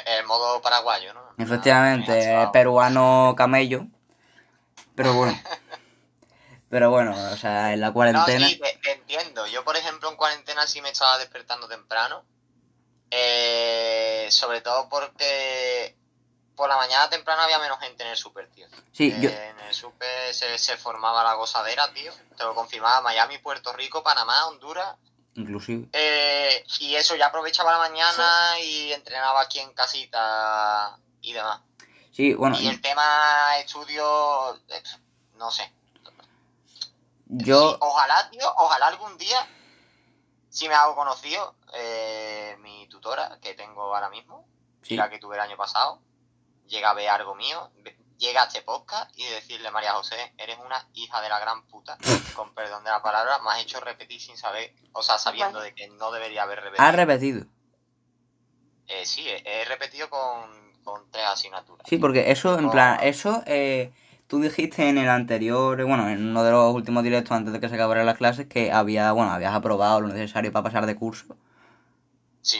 [0.06, 1.22] El modo paraguayo, ¿no?
[1.44, 3.86] Efectivamente, Ah, eh, peruano camello.
[4.94, 5.42] Pero bueno.
[6.68, 8.48] Pero bueno, o sea, en la No, cuarentena.
[8.48, 9.46] sí, te, te entiendo.
[9.48, 12.24] Yo, por ejemplo, en cuarentena sí me estaba despertando temprano.
[13.14, 15.94] Eh, sobre todo porque
[16.56, 18.66] por la mañana temprano había menos gente en el super, tío.
[18.92, 22.10] Sí, Eh, yo, En el super se, se formaba la gozadera, tío.
[22.36, 24.96] Te lo confirmaba Miami, Puerto Rico, Panamá, Honduras.
[25.34, 25.88] inclusive.
[25.92, 31.60] Eh, y eso, ya aprovechaba la mañana y entrenaba aquí en casita y demás.
[32.12, 34.82] Sí, bueno, Y el tema estudio, eh,
[35.34, 35.70] no sé.
[37.26, 39.38] yo, Ojalá, tío, ojalá algún día,
[40.52, 44.46] si me hago conocido, eh, mi tutora que tengo ahora mismo,
[44.82, 46.02] sí, la que tuve el año pasado,
[46.66, 47.70] llega a ver algo mío,
[48.18, 51.96] llega a este podcast y decirle, María José, eres una hija de la gran puta,
[52.36, 55.74] con perdón de la palabra, me has hecho repetir sin saber, o sea, sabiendo de
[55.74, 56.86] que no debería haber repetido.
[56.86, 57.46] has repetido.
[58.88, 61.86] Eh, sí, he, he repetido con, con tres asignaturas.
[61.88, 63.90] Sí, porque eso, en plan, eso, eh,
[64.32, 67.68] tú dijiste en el anterior, bueno, en uno de los últimos directos antes de que
[67.68, 71.36] se acabaran las clases, que había, bueno, habías aprobado lo necesario para pasar de curso.
[72.42, 72.58] Sí,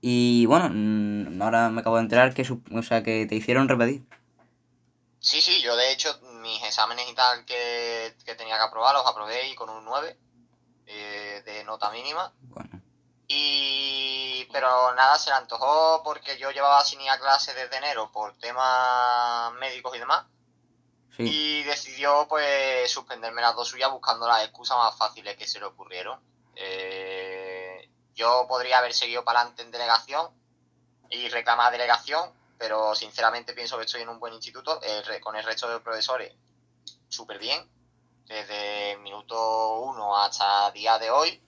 [0.00, 2.42] Y bueno, mm, ahora me acabo de enterar que,
[2.72, 4.04] o sea, que te hicieron repetir.
[5.20, 9.06] sí, sí, yo de hecho mis exámenes y tal que, que tenía que aprobar los
[9.06, 10.16] aprobé y con un 9
[10.86, 12.32] eh, de nota mínima.
[12.40, 12.82] Bueno,
[13.28, 18.10] Y pero nada, se le antojó porque yo llevaba sin ir a clase desde enero
[18.12, 20.26] por temas médicos y demás.
[21.18, 25.66] Y decidió pues suspenderme las dos suyas buscando las excusas más fáciles que se le
[25.66, 26.20] ocurrieron.
[26.54, 30.28] Eh, yo podría haber seguido para adelante en delegación
[31.10, 34.80] y reclamar delegación, pero sinceramente pienso que estoy en un buen instituto,
[35.20, 36.34] con el resto de profesores
[37.08, 37.68] súper bien,
[38.26, 41.42] desde el minuto uno hasta día de hoy.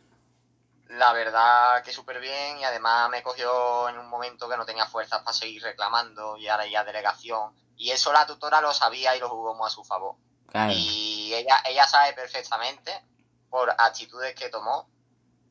[0.88, 4.86] La verdad que súper bien y además me cogió en un momento que no tenía
[4.86, 7.54] fuerzas para seguir reclamando y ahora ya delegación.
[7.80, 10.16] Y eso la tutora lo sabía y lo jugó muy a su favor.
[10.46, 10.70] claro.
[10.76, 12.92] Y ella, ella sabe perfectamente,
[13.48, 14.86] por actitudes que tomó,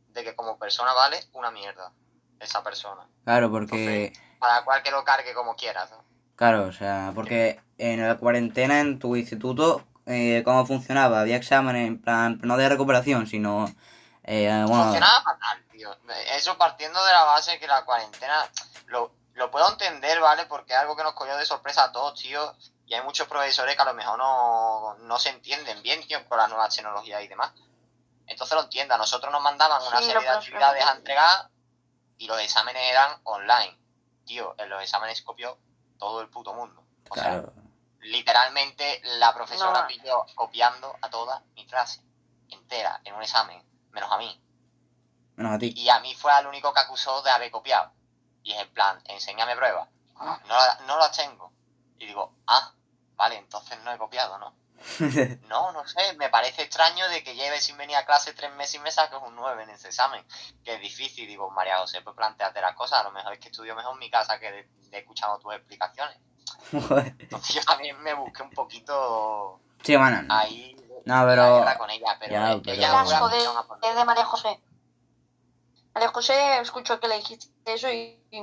[0.10, 1.92] de que como persona vale una mierda
[2.40, 3.08] esa persona.
[3.24, 5.90] Claro, porque, Para cual que lo cargue como quieras.
[5.90, 6.04] ¿no?
[6.36, 11.22] claro, o sea, porque en la cuarentena en tu instituto, eh, ¿cómo funcionaba?
[11.22, 13.74] Había exámenes, en plan, no de recuperación, sino,
[14.24, 15.98] eh, bueno, Funcionaba fatal, tío.
[16.36, 18.48] Eso partiendo de la base que la cuarentena
[18.86, 20.46] lo, lo puedo entender, ¿vale?
[20.46, 22.56] Porque es algo que nos cogió de sorpresa a todos, tío.
[22.86, 26.38] Y hay muchos profesores que a lo mejor no, no se entienden bien, tío, con
[26.38, 27.52] las nuevas tecnologías y demás.
[28.28, 28.94] Entonces lo entiendo.
[28.94, 31.50] A nosotros nos mandaban una Sí, serie de actividades a entregar
[32.18, 33.78] y los exámenes eran online.
[34.26, 35.58] Tío, en los exámenes copió
[35.98, 36.84] todo el puto mundo.
[37.10, 37.44] O sea,
[38.02, 39.88] literalmente la profesora No.
[39.88, 42.02] pilló copiando a toda mi clase
[42.50, 44.42] entera en un examen, menos a mí.
[45.36, 45.74] menos a ti.
[45.76, 47.92] Y a mí fue al único que acusó de haber copiado.
[48.50, 49.88] Y es en plan, enséñame pruebas.
[50.20, 51.54] No, la- no las tengo.
[52.00, 52.74] Y digo, ah,
[53.16, 54.56] vale, entonces no he copiado, ¿no?
[55.48, 58.76] No, no sé, me parece extraño de que lleve sin venir a clase tres meses
[58.76, 60.26] y me saques un 9 en ese examen,
[60.64, 61.28] que es difícil.
[61.28, 64.00] Digo, María José, pues planteate las cosas, a lo mejor es que estudio mejor en
[64.00, 66.18] mi casa que de, de escuchando tus explicaciones.
[67.20, 72.32] Entonces yo también me busqué un poquito sí, bueno, ahí No, pero- con ella, pero,
[72.34, 72.56] Ya,
[73.30, 73.40] de,
[73.90, 74.60] es de María José.
[75.94, 78.40] María José escuchó que le dijiste eso y, y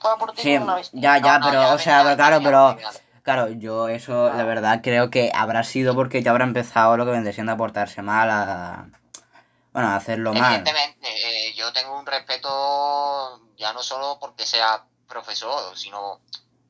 [0.00, 1.00] fue a por ti Sí, una bestia.
[1.00, 2.38] ya, ya, No, no, pero, ya o sea, venía- pero claro,
[2.70, 6.96] venía pero, claro, yo eso, la verdad, creo que habrá sido porque ya habrá empezado
[6.96, 8.88] lo que vendría siendo a portarse mal, a,
[9.72, 10.54] bueno, a hacerlo mal.
[10.54, 16.20] Evidentemente, eh, yo tengo un respeto ya no solo porque sea profesor, sino,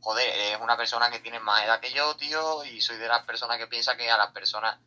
[0.00, 3.24] joder, es una persona que tiene más edad que yo, tío, y soy de las
[3.24, 4.78] personas que piensa que a las personas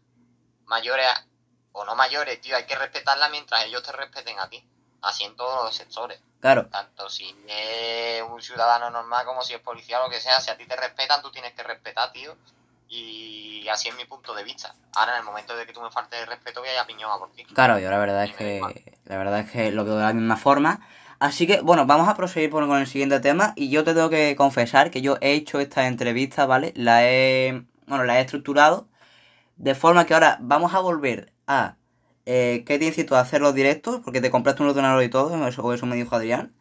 [0.65, 1.07] mayores
[1.73, 4.65] o no mayores, tío, hay que respetarlas mientras ellos te respeten a ti,
[5.01, 6.19] así en todos los sectores.
[6.39, 10.39] Claro, Tanto si es un ciudadano normal como si es policía o lo que sea,
[10.39, 12.35] si a ti te respetan, tú tienes que respetar, tío.
[12.89, 14.75] Y así es mi punto de vista.
[14.95, 17.17] Ahora, en el momento de que tú me faltes de respeto, voy a piñón a
[17.17, 17.45] por ti.
[17.45, 18.59] claro, yo la verdad es que,
[19.05, 20.85] la verdad es que lo veo de la misma forma.
[21.19, 24.35] Así que, bueno, vamos a proseguir con el siguiente tema y yo te tengo que
[24.35, 26.73] confesar que yo he hecho esta entrevista, ¿vale?
[26.75, 28.89] La he, bueno, la he estructurado
[29.55, 31.75] de forma que ahora vamos a volver a
[32.25, 35.47] eh, qué te incitó a hacer los directos, porque te compraste un ordenador y todo,
[35.47, 36.53] eso, eso me dijo Adrián.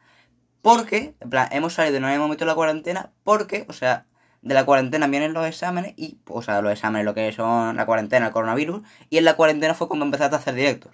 [0.63, 4.07] Porque, en plan, hemos salido, nos hemos metido la cuarentena, porque, o sea,
[4.43, 7.87] de la cuarentena vienen los exámenes y, o sea, los exámenes, lo que son la
[7.87, 10.93] cuarentena, el coronavirus, y en la cuarentena fue cuando empezaste a hacer directos.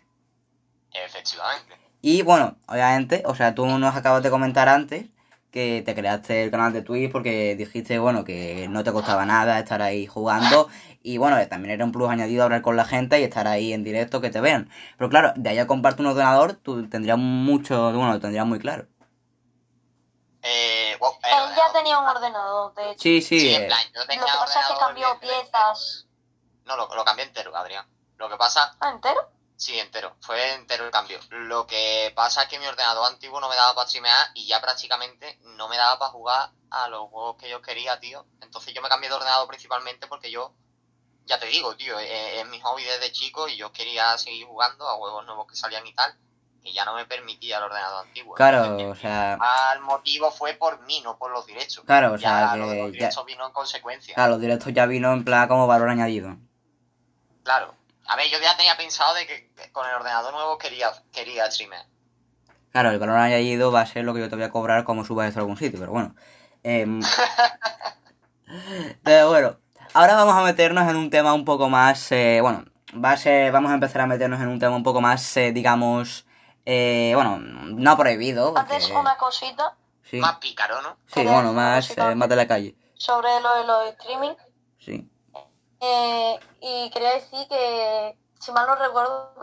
[0.93, 1.75] Efectivamente.
[2.01, 5.07] Y bueno, obviamente, o sea, tú nos acabas de comentar antes
[5.51, 9.59] que te creaste el canal de Twitch porque dijiste, bueno, que no te costaba nada
[9.59, 10.69] estar ahí jugando
[11.07, 13.85] y bueno, también era un plus añadido hablar con la gente y estar ahí en
[13.85, 14.71] directo que te vean.
[14.99, 18.59] Pero claro, de ahí a comprarte un ordenador, tú tendrías mucho, bueno, lo tendrías muy
[18.59, 18.87] claro.
[20.43, 23.03] Eh, wow, Él ya tenía un ordenador, de hecho.
[23.03, 26.07] Sí, sí, Sí, eh, en plan, yo Lo tenía que pasa es que cambió piezas.
[26.65, 27.87] No, lo, lo cambié entero, Adrián.
[28.17, 29.31] Lo que pasa, ¿Ah, entero?
[29.57, 30.17] sí, entero.
[30.21, 31.19] Fue entero el cambio.
[31.31, 34.61] Lo que pasa es que mi ordenador antiguo no me daba para streamear y ya
[34.61, 38.27] prácticamente no me daba para jugar a los juegos que yo quería, tío.
[38.41, 40.53] Entonces yo me cambié de ordenador principalmente porque yo,
[41.27, 44.89] ya te digo, tío, es, es mi hobby desde chico y yo quería seguir jugando
[44.89, 46.15] a juegos nuevos que salían y tal.
[46.63, 48.35] Y ya no me permitía el ordenador antiguo.
[48.35, 49.39] Claro, o sea,
[49.75, 51.85] el motivo fue por mí, no por los derechos.
[51.85, 54.15] claro, o sea, ya lo de los que ya, derechos vino en consecuencia.
[54.15, 56.37] claro, los directos ya vino en plan como valor añadido.
[57.45, 57.75] Claro.
[58.09, 61.87] A ver, yo ya tenía pensado de que con el ordenador nuevo quería, quería streamer.
[62.73, 65.05] Claro, el valor añadido va a ser lo que yo te voy a cobrar como
[65.05, 66.17] subas esto a algún sitio, pero bueno.
[66.65, 67.01] Em,
[69.05, 69.59] pero bueno,
[69.97, 72.65] ahora vamos a meternos en un tema un poco más, eh, bueno,
[73.03, 75.53] va a ser, vamos a empezar a meternos en un tema un poco más, eh,
[75.53, 76.27] digamos,
[76.65, 80.97] eh, bueno, no prohibido, porque, Antes una cosita sí, Más pícaro, ¿no?
[81.07, 84.35] sí, bueno, más, eh, más de la calle, sobre lo de los streaming.
[84.79, 85.09] sí.
[85.81, 89.35] Eh, y quería decir que, si mal no recuerdo,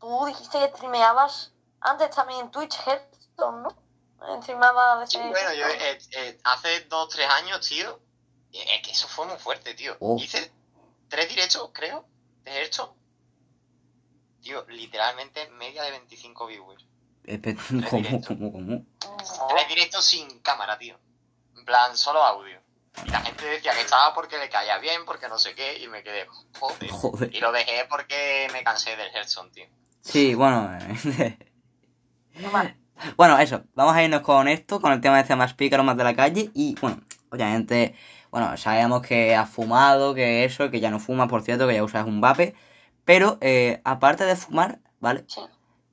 [0.00, 3.68] tú dijiste que streameabas antes también en Twitch Hearthstone, ¿no?
[4.40, 5.30] Streameaba a Sí, veces.
[5.30, 8.00] bueno, yo eh, eh, hace dos, tres años, tío,
[8.52, 9.96] es que eso fue muy fuerte, tío.
[10.00, 10.16] Oh.
[10.18, 10.50] Hice
[11.08, 12.04] tres directos, creo,
[12.44, 12.94] de esto.
[14.42, 16.84] Tío, literalmente media de 25 viewers.
[17.24, 17.56] Espe-
[17.90, 18.26] ¿Cómo, directos.
[18.28, 18.84] cómo, cómo?
[18.98, 20.98] Tres directos sin cámara, tío.
[21.56, 22.60] En plan, solo audio.
[23.06, 25.88] Y la gente decía que estaba porque le caía bien, porque no sé qué, y
[25.88, 26.26] me quedé,
[26.58, 26.90] joder.
[26.90, 27.34] Joder.
[27.34, 29.66] Y lo dejé porque me cansé del Hearthstone, tío.
[30.02, 31.38] Sí, bueno, eh,
[32.52, 32.78] Vale.
[33.16, 35.96] Bueno, eso, vamos a irnos con esto, con el tema de este más pícaro, más
[35.96, 36.50] de la calle.
[36.54, 37.00] Y bueno,
[37.32, 37.96] obviamente,
[38.32, 41.84] bueno, sabemos que has fumado, que eso, que ya no fumas, por cierto, que ya
[41.84, 42.54] usas un vape.
[43.04, 45.24] Pero, eh, aparte de fumar, ¿vale?
[45.28, 45.42] Sí.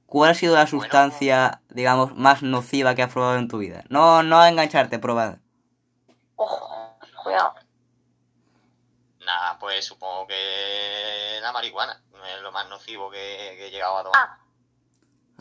[0.05, 3.83] ¿Cuál ha sido la sustancia, digamos, más nociva que has probado en tu vida?
[3.89, 5.39] No, no a engancharte, probad.
[6.37, 7.55] Ojo, cuidado.
[9.25, 12.01] Nada, pues supongo que la marihuana
[12.37, 13.17] es lo más nocivo que,
[13.57, 14.29] que he llegado a tomar.
[14.29, 14.39] Ah,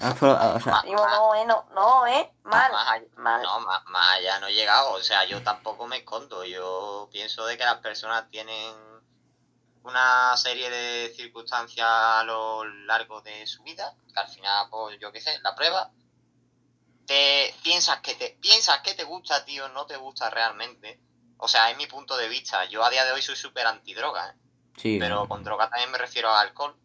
[0.00, 3.42] Has probado- o sea, digo, no, eh, no, no, eh, mal, Más allá- mal.
[3.42, 4.92] No, más, más allá no he llegado.
[4.92, 6.44] O sea, yo tampoco me escondo.
[6.44, 8.74] Yo pienso de que las personas tienen
[9.82, 15.10] una serie de circunstancias a lo largo de su vida, que al final, pues yo
[15.12, 15.90] qué sé, la prueba.
[17.06, 21.00] Te piensas que te piensas que te gusta, tío, no te gusta realmente.
[21.38, 22.64] O sea, es mi punto de vista.
[22.66, 24.34] Yo a día de hoy soy súper antidroga, ¿eh?
[24.76, 24.98] sí.
[25.00, 26.76] pero con droga también me refiero al alcohol.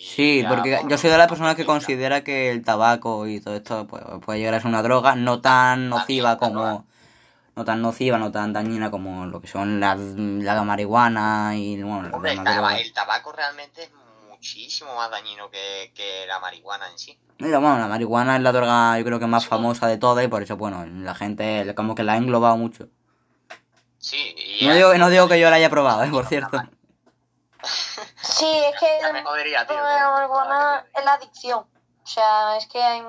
[0.00, 3.86] Sí, porque yo soy de las personas que considera que el tabaco y todo esto
[3.86, 6.86] pues, puede llegar a ser una droga no tan nociva como
[7.56, 12.08] no tan nociva, no tan dañina como lo que son la, la marihuana y bueno,
[12.12, 13.90] Hombre, el, taba- tabaco realmente es
[14.28, 17.18] muchísimo más dañino que, que la marihuana en sí.
[17.40, 19.48] Mira, bueno, la marihuana es la droga yo creo que más Sí.
[19.48, 22.88] famosa de todas y por eso, bueno, la gente como que la ha englobado mucho.
[23.98, 26.62] Sí, y No digo, no digo que yo la haya probado, eh, por cierto.
[28.32, 29.76] Sí, es que Ya me jodería, tío.
[29.76, 31.60] marihuana es la adicción.
[32.02, 33.02] O sea, es que hay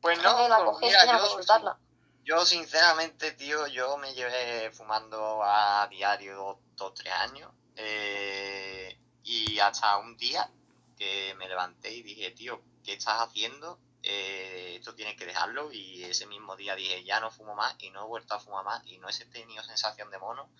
[0.00, 1.78] Pues gente que no, la pues coge y mira, tiene que yo, soltarla.
[2.24, 7.50] yo sinceramente, tío, yo me llevé fumando a diario dos, dos tres años.
[7.76, 10.50] eh, y hasta un día
[10.98, 13.78] que me levanté y dije, tío, ¿qué estás haciendo?
[14.02, 15.70] Eh, esto tienes que dejarlo.
[15.72, 18.64] Y ese mismo día dije, ya no fumo más y no he vuelto a fumar
[18.64, 20.50] más y no he tenido sensación de mono.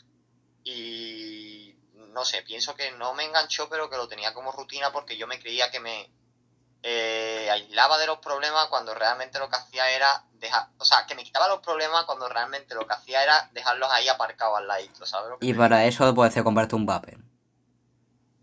[0.64, 1.74] Y
[2.12, 5.26] no sé, pienso que no me enganchó, pero que lo tenía como rutina porque yo
[5.26, 6.10] me creía que me
[6.82, 11.14] eh, aislaba de los problemas cuando realmente lo que hacía era dejar, o sea, que
[11.14, 15.06] me quitaba los problemas cuando realmente lo que hacía era dejarlos ahí aparcados al ladito,
[15.06, 15.30] ¿sabes?
[15.30, 17.18] Lo que Y para eso puedes comprarte un vape.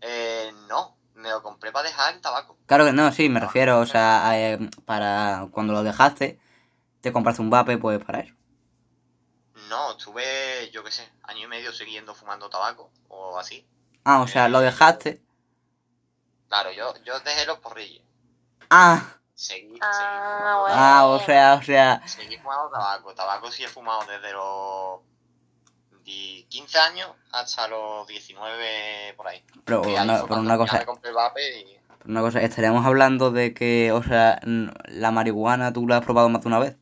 [0.00, 2.56] Eh, no, me lo compré para dejar el tabaco.
[2.66, 6.40] Claro que no, sí, me refiero, o sea, eh, para cuando lo dejaste,
[7.02, 8.34] te compraste un vape, pues para eso.
[9.70, 13.64] No, estuve, yo qué sé, año y medio siguiendo fumando tabaco o así.
[14.04, 15.22] Ah, o sea, lo dejaste.
[16.48, 18.02] Claro, yo, yo dejé los porrillos.
[18.68, 20.74] Ah, Seguí, Ah, seguí, fumando, bueno.
[20.76, 23.14] ah, o sea, o sea, seguí fumando tabaco.
[23.14, 25.00] Tabaco sí he fumado desde los
[26.04, 29.42] di- 15 años hasta los 19 por ahí.
[29.64, 30.18] pero una,
[30.58, 30.84] cosa,
[32.04, 34.40] una cosa, estaríamos hablando de que, o sea,
[34.88, 36.76] la marihuana tú la has probado más de una vez.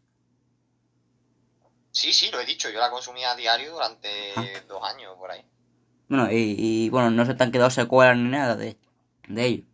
[1.98, 4.44] Sí, sí, lo he dicho, yo la consumía a diario durante Ah.
[4.68, 5.44] dos años por ahí.
[6.08, 8.78] Bueno, y, y, bueno, no se te han quedado secuelas ni nada de,
[9.26, 9.64] de ello.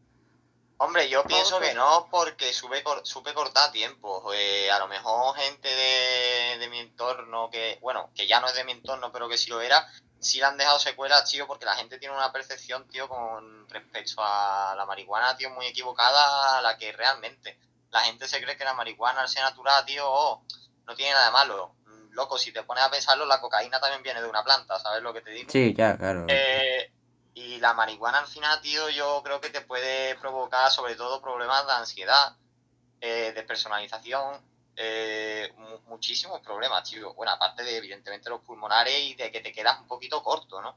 [0.79, 4.33] Hombre, yo pienso que no porque supe, supe cortar tiempo.
[4.33, 8.55] Eh, a lo mejor gente de, de mi entorno que, bueno, que ya no es
[8.55, 9.87] de mi entorno, pero que sí lo era,
[10.19, 14.23] sí le han dejado secuelas, tío, porque la gente tiene una percepción, tío, con respecto
[14.25, 17.59] a la marihuana, tío, muy equivocada a la que realmente.
[17.91, 20.43] La gente se cree que la marihuana, al ser natural, tío, oh,
[20.87, 21.75] no tiene nada de malo.
[22.15, 25.13] Loco, si te pones a pensarlo, la cocaína también viene de una planta, ¿sabes lo
[25.13, 25.51] que te digo?
[25.51, 26.27] Sí, ya, claro.
[26.29, 26.91] Eh,
[27.35, 31.67] y la marihuana al final, tío, yo creo que te puede provocar sobre todo problemas
[31.67, 32.37] de ansiedad,
[33.01, 34.41] eh, despersonalización,
[34.77, 37.15] eh, mu- muchísimos problemas, tío.
[37.15, 40.77] Bueno, aparte de, evidentemente, los pulmonares y de que te quedas un poquito corto, ¿no?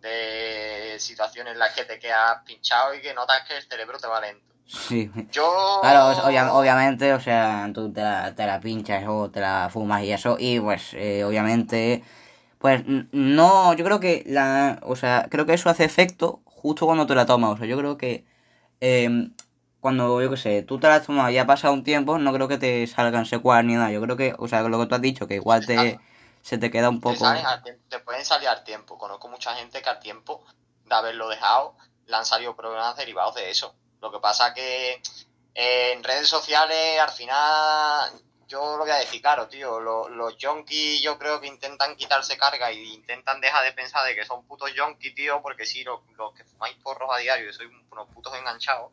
[0.00, 4.06] De situaciones en las que te quedas pinchado y que notas que el cerebro te
[4.06, 4.53] va lento.
[4.66, 5.10] Sí.
[5.32, 5.78] Yo...
[5.80, 10.12] Claro, obviamente, o sea, tú te la, te la pinchas o te la fumas y
[10.12, 12.02] eso, y pues, eh, obviamente,
[12.58, 17.06] pues, no, yo creo que la, o sea, creo que eso hace efecto justo cuando
[17.06, 18.24] te la tomas, o sea, yo creo que
[18.80, 19.30] eh,
[19.80, 22.32] cuando, yo qué sé, tú te la has tomado y ha pasado un tiempo, no
[22.32, 24.94] creo que te salgan secuelas ni nada, yo creo que, o sea, lo que tú
[24.94, 25.98] has dicho, que igual te,
[26.42, 27.16] se te queda un Te, poco...
[27.16, 28.96] salen al tiempo- te pueden salir al tiempo.
[28.98, 30.44] Conozco mucha gente que al tiempo
[30.86, 33.74] de haberlo dejado le han salido problemas derivados de eso.
[34.04, 35.00] Lo que pasa que
[35.54, 38.12] eh, en redes sociales al final
[38.46, 42.36] yo lo voy a decir claro, tío, lo- los yonkis yo creo que intentan quitarse
[42.38, 46.00] carga y intentan dejar de pensar de que son putos yonkis, tío, porque sí, los,
[46.18, 48.92] los que fumáis porros a diario, sois unos putos enganchados.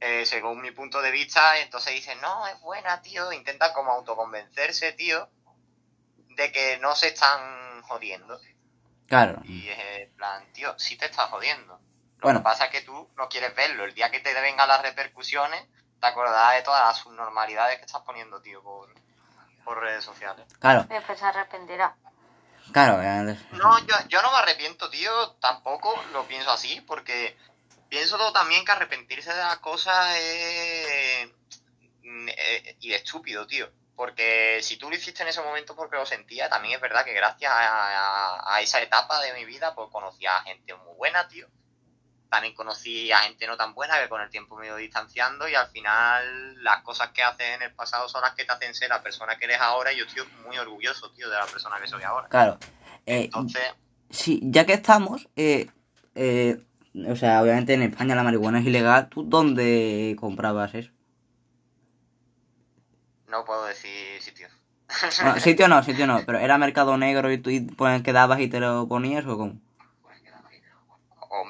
[0.00, 4.92] eh, según mi punto de vista, entonces dicen, no, es buena, tío, intentan como autoconvencerse,
[4.94, 5.28] tío,
[6.36, 8.40] de que no se están jodiendo.
[9.06, 11.80] Claro, Y es en plan, tío, sí te estás jodiendo.
[12.20, 12.40] Lo Bueno.
[12.40, 13.84] que pasa es que tú no quieres verlo.
[13.84, 15.66] El día que te vengan las repercusiones,
[16.00, 18.92] te acordarás de todas las subnormalidades que estás poniendo, tío, por,
[19.64, 20.46] por redes sociales.
[20.58, 21.96] claro, Y después se arrepentirá.
[22.72, 22.98] claro.
[23.52, 27.36] No, yo, yo no me arrepiento, tío, tampoco lo pienso así, porque
[27.88, 31.28] pienso todo también que arrepentirse de las cosas es...
[32.02, 33.68] eh, y de estúpido, tío.
[33.96, 37.12] Porque si tú lo hiciste en ese momento porque lo sentía, también es verdad que
[37.12, 41.28] gracias a, a- a esa etapa de mi vida, pues conocí a gente muy buena,
[41.28, 41.46] tío.
[42.30, 45.48] También conocí a gente no tan buena que con el tiempo me he ido distanciando
[45.48, 48.74] y al final las cosas que haces en el pasado son las que te hacen
[48.74, 51.76] ser la persona que eres ahora y yo estoy muy orgulloso, tío, de la persona
[51.80, 52.28] que soy ahora.
[52.28, 52.58] Claro.
[53.04, 53.74] Eh, Entonces,
[54.10, 55.70] Sí, ya que estamos, eh,
[56.16, 56.60] eh,
[57.06, 59.08] o sea, obviamente en España la marihuana es ilegal.
[59.08, 60.90] ¿Tú dónde comprabas eso?
[63.30, 64.48] no puedo decir sitio.
[65.22, 68.48] Bueno, sitio no, sitio no, pero era mercado negro y tú y, pues, quedabas y
[68.48, 69.54] te lo ponías o cómo?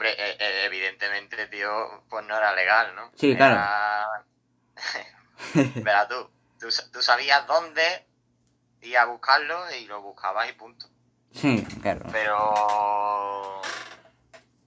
[0.00, 3.12] Hombre, eh, eh, evidentemente, tío, pues no era legal, ¿no?
[3.16, 3.56] Sí, claro.
[3.56, 4.24] Era-
[5.84, 8.06] Verás tú, tú, sa- tú sabías dónde
[8.80, 10.86] ir a buscarlo y lo buscabas y punto.
[11.34, 12.06] Sí, claro.
[12.10, 13.60] Pero...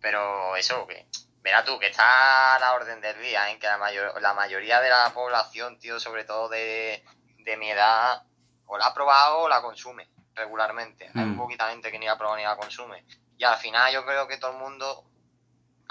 [0.02, 1.08] Pero eso, que...
[1.42, 4.82] Verás tú, que está a la orden del día, en que la, mayor, la mayoría
[4.82, 7.04] de la población, tío, sobre todo de,
[7.40, 8.22] de mi edad,
[8.68, 11.06] o la ha probado o la consume regularmente.
[11.16, 11.30] Hay Mm.
[11.30, 13.04] muy poquita gente que ni la prueba ni la consume.
[13.36, 15.04] Y al final yo creo que todo el mundo,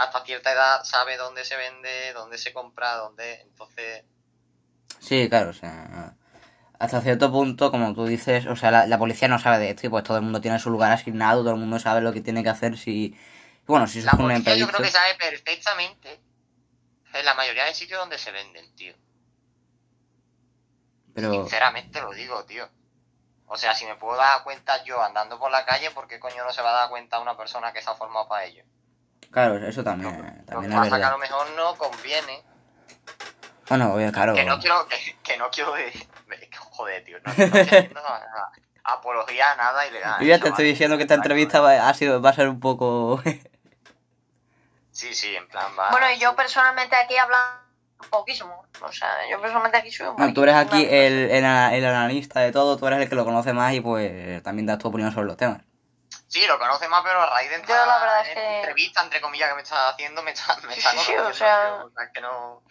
[0.04, 3.40] hasta cierta edad, sabe dónde se vende, dónde se compra, dónde...
[3.42, 4.04] Entonces,
[5.00, 6.14] Sí, claro, o sea,
[6.78, 9.86] hasta cierto punto, como tú dices, o sea, la, la policía no sabe de esto
[9.86, 12.20] y pues todo el mundo tiene su lugar asignado, todo el mundo sabe lo que
[12.20, 13.16] tiene que hacer si...
[13.66, 14.68] Bueno, si la policía yo imprevisto.
[14.68, 16.20] creo que sabe perfectamente
[17.14, 18.94] en la mayoría de sitios donde se venden, tío.
[21.14, 22.68] Pero, Sinceramente lo digo, tío.
[23.46, 26.44] O sea, si me puedo dar cuenta yo andando por la calle, ¿por qué coño
[26.44, 28.64] no se va a dar cuenta una persona que se ha formado para ello?
[29.32, 31.10] Claro, eso también, Lo que también es pasa que a verdad.
[31.12, 32.42] lo mejor no conviene.
[33.68, 34.34] Bueno, obvio, claro.
[34.34, 37.18] Que no quiero, que, que no quiero de, de- joder, tío.
[37.24, 38.52] No, no estoy haciendo nada-
[38.84, 40.20] apología a nada ilegal.
[40.20, 42.60] Yo ya te estoy diciendo que esta entrevista va, ha sido, va a ser un
[42.60, 43.22] poco...
[44.90, 45.90] Sí, sí, en plan va.
[45.90, 47.36] Bueno, y yo personalmente aquí hablo
[48.10, 48.64] poquísimo.
[48.82, 52.40] O sea, yo personalmente aquí soy un Bueno, tú eres aquí el, el, el analista
[52.40, 55.10] de todo, tú eres el que lo conoce más y pues también das tu opinión
[55.12, 55.62] sobre los temas.
[56.32, 59.02] Sí, lo conoce más, pero a raíz de Yo la verdad es esta que- entrevista,
[59.02, 61.32] entre comillas, que me está haciendo, me está, me Sí, está sí, sí, conociendo, o
[61.34, 62.62] sea- tío, o sea, que no...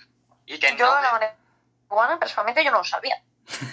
[0.48, 1.12] Y que Yo no, la
[1.88, 3.22] marihuana personalmente yo no lo sabía.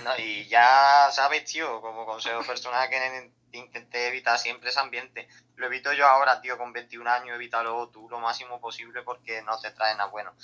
[0.05, 5.27] No, y ya sabes, tío, como consejo personal que intenté evitar siempre ese ambiente.
[5.57, 9.59] Lo evito yo ahora, tío, con 21 años, evítalo tú lo máximo posible porque no
[9.59, 10.35] te trae nada bueno.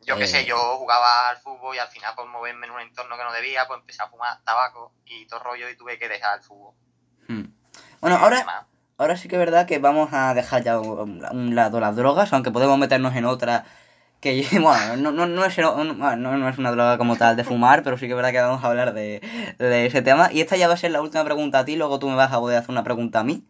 [0.00, 0.28] Yo qué Eh.
[0.28, 3.32] sé, yo jugaba al fútbol y al final por moverme en un entorno que no
[3.32, 6.74] debía, pues empecé a fumar tabaco y todo rollo y tuve que dejar el fútbol.
[8.00, 8.66] Bueno, ahora,
[8.98, 11.96] ahora sí que es verdad que vamos a dejar ya un, a un lado las
[11.96, 13.64] drogas, aunque podemos meternos en otra
[14.20, 17.82] que, bueno, no, no, no, es, no, no- es una droga como tal de fumar,
[17.82, 19.20] pero sí que es verdad que vamos a hablar de,
[19.58, 20.30] de ese tema.
[20.32, 22.32] Y esta ya va a ser la última pregunta a ti, luego tú me vas
[22.32, 23.44] a poder hacer una pregunta a mí.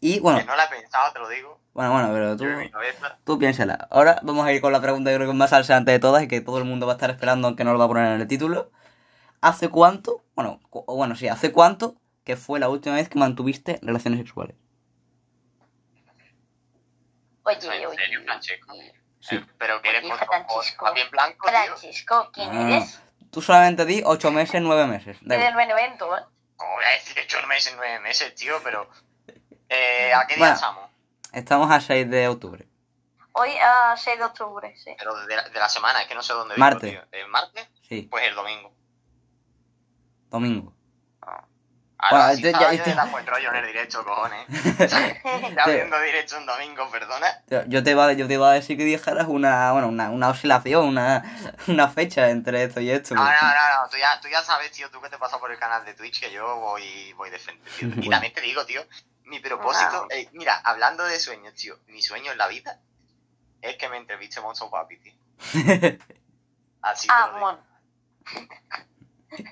[0.00, 1.58] Y bueno, Que no la he pensado, te lo digo.
[1.74, 2.44] bueno, bueno, pero tú...
[3.24, 3.88] Tú piénsala.
[3.90, 6.22] Ahora vamos a ir con la pregunta, yo creo que es más salseante de todas
[6.22, 8.06] y que todo el mundo va a estar esperando, aunque no lo va a poner
[8.14, 8.70] en el título.
[9.40, 10.24] ¿Hace cuánto?
[10.36, 11.96] Bueno, cu- bueno, sí, ¿hace cuánto
[12.28, 14.54] que fue la última vez que mantuviste relaciones sexuales?
[17.42, 17.96] Oye, ¿En oye.
[17.96, 18.74] serio, Francesco?
[19.20, 19.36] Sí.
[19.36, 20.84] Eh, Pero que eres Oye, ojos Francisco.
[20.84, 21.58] también blanco, tío.
[21.64, 23.00] Francisco, ¿quién Ah, eres?
[23.30, 25.16] Tú solamente di ocho meses, nueve meses.
[25.22, 25.54] Da En el.
[25.56, 26.20] Benevento, ¿eh?
[26.56, 28.56] ¿Cómo voy a decir ocho meses, nueve meses, tío?
[28.62, 28.90] Pero...
[29.70, 30.54] Eh, ¿A qué día Bueno.
[30.54, 30.90] estamos?
[31.32, 32.68] Estamos a 6 de octubre.
[33.32, 34.94] Hoy a 6 de octubre, sí.
[34.98, 37.02] Pero de la, de la semana, es que no sé dónde vivo, tío.
[37.12, 37.66] ¿El martes?
[37.88, 38.02] Sí.
[38.10, 38.74] Pues el domingo.
[40.28, 40.74] Domingo.
[42.00, 44.46] Ahora Bueno, yo- ya- yo este- dar buen rollo en el directo, cojones.
[45.56, 47.42] Ya viendo directo un domingo, perdona.
[47.48, 50.28] Yo- Yo te, iba, yo te iba a decir que dijeras una, bueno, una, una
[50.28, 51.24] oscilación, una,
[51.66, 53.14] una fecha entre esto y esto.
[53.16, 55.50] No, no, no, no, tú ya, tú ya sabes, tío, tú que te pasas por
[55.50, 57.88] el canal de Twitch, que yo voy, voy de frente, tío.
[57.88, 58.10] Y Bueno.
[58.12, 58.82] también te digo, tío,
[59.24, 62.78] mi propósito, eh, mira, hablando de sueños, tío, mi sueño en la vida
[63.60, 65.14] es que me entreviste Monzo Papi, tío.
[66.82, 67.58] Así te Ah.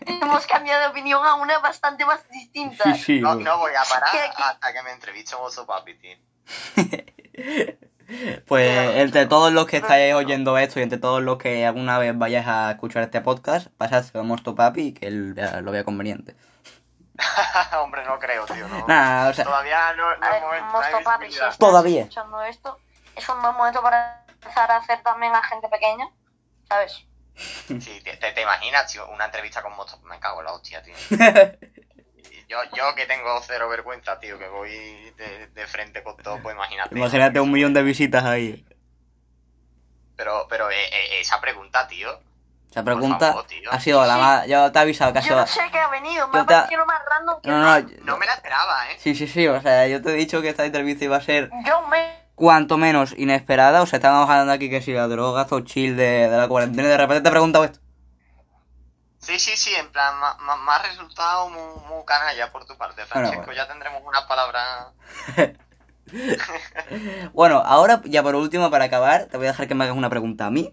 [0.07, 2.85] Hemos cambiado de opinión a una bastante más distinta.
[2.95, 3.21] Sí, sí.
[3.21, 6.17] No, voy a parar hasta que me entreviste Monzo Papi, tío.
[8.47, 12.17] Pues entre todos los que estáis oyendo esto y entre todos los que alguna vez
[12.17, 16.37] vayáis a escuchar este podcast, pasadse a Mosto Papi y que él lo vea conveniente.
[17.83, 18.87] Hombre, no creo, tío, no.
[18.87, 22.03] Nada, o sea, Todavía no, ver, momento, Mosto Papi, si estás Todavía.
[22.03, 22.79] escuchando esto,
[23.17, 26.09] es un buen momento para empezar a hacer también a gente pequeña,
[26.69, 27.07] ¿sabes?
[27.37, 29.99] Sí, te, te- te imaginas, tío, una entrevista con Mosto...
[30.03, 30.95] Me cago en la hostia, tío.
[32.49, 34.71] Yo, yo que tengo cero vergüenza, tío, que voy
[35.17, 36.97] de, de frente con todo, pues imagínate.
[36.97, 38.65] imagínate un millón de visitas ahí.
[40.17, 42.21] Pero, pero eh, eh, esa pregunta, tío.
[42.71, 43.69] Esa pregunta favor, tío.
[43.73, 44.21] ha sido la Sí.
[44.21, 44.47] más...
[44.47, 45.41] Yo te he avisado que ha Yo sido...
[45.41, 47.89] no sé qué ha venido, me Yo ha te- parecido más random que No, no,
[48.05, 48.97] No me la esperaba, ¿eh?
[49.01, 51.51] Sí, sí, sí, o sea, yo te he dicho que esta entrevista iba a ser
[51.67, 51.86] Yo.
[52.37, 53.83] Cuanto menos inesperada.
[53.83, 56.87] O sea, estábamos hablando aquí que si la droga o chill de, de la cuarentena
[56.87, 57.81] y de repente te he preguntado esto.
[59.19, 63.47] Sí, sí, sí, en plan, me ha resultado muy, muy canalla por tu parte, Francesco.
[63.47, 63.53] bueno.
[63.55, 64.87] Ya tendremos unas palabras.
[67.33, 70.09] Bueno, ahora ya por último, para acabar, te voy a dejar que me hagas una
[70.09, 70.73] pregunta a mí.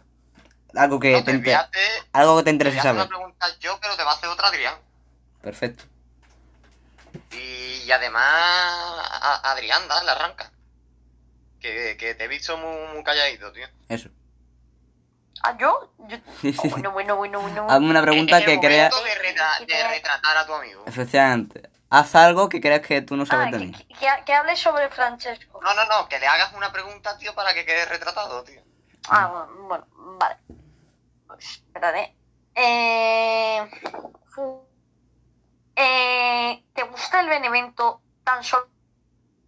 [0.75, 1.79] Algo que, No, te, te fíjate,
[2.13, 3.01] algo que te te interese voy a hacer saber.
[3.07, 4.75] una pregunta yo, pero te va a hacer otra Adrián.
[5.41, 5.85] Perfecto.
[7.31, 10.51] Y, y además, a- Adrián, dale, arranca.
[11.63, 13.65] Que, que te he visto muy, muy calladito, tío.
[13.87, 14.09] Eso.
[15.43, 15.93] ¿Ah, yo?
[16.09, 16.17] yo...
[16.57, 17.67] Oh, bueno, bueno, bueno, bueno.
[17.69, 18.89] Hazme una pregunta Es que el crea...
[18.89, 20.83] momento de, reta- de retratar a tu amigo.
[20.85, 21.69] Efectivamente.
[21.89, 23.71] Haz algo que creas que tú no Ah, sabes de que, mí.
[23.71, 25.61] que, que- que hables sobre Francesco.
[25.63, 28.61] No, no, no, que le hagas una pregunta, tío, para que quede retratado, tío.
[29.07, 29.87] Ah, bueno, bueno,
[30.19, 30.35] vale.
[31.27, 32.13] Pues, espérate.
[32.55, 33.69] Eh...
[35.77, 38.67] eh, ¿Te gusta el Benevento tan solo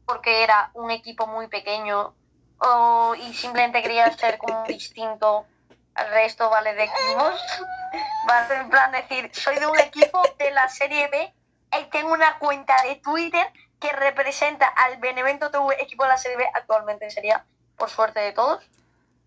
[0.05, 2.13] porque era un equipo muy pequeño
[2.59, 5.45] o, y simplemente querías ser como distinto
[5.93, 6.73] al resto, ¿vale?
[6.73, 7.41] De equipos.
[8.27, 11.33] Vale, en plan decir, soy de un equipo de la Serie B
[11.79, 13.45] y tengo una cuenta de Twitter
[13.79, 17.45] que representa al Benevento TV, equipo de la Serie B, actualmente sería,
[17.77, 18.63] por suerte de todos.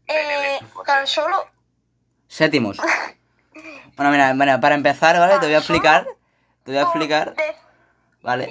[0.06, 1.46] Eh, pues, tan solo
[2.28, 2.78] Séptimos.
[3.96, 5.40] Bueno, mira, mira, para empezar, ¿vale?
[5.40, 6.06] Te voy a explicar.
[6.62, 7.34] Te voy a explicar,
[8.22, 8.48] ¿vale?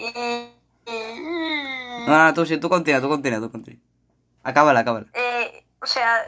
[2.07, 3.81] Eh, eh, No, no, tú sí, tú continúa, tú continúa, tú continúa.
[4.43, 5.07] Acábala, acábala.
[5.13, 6.23] eh, o sea,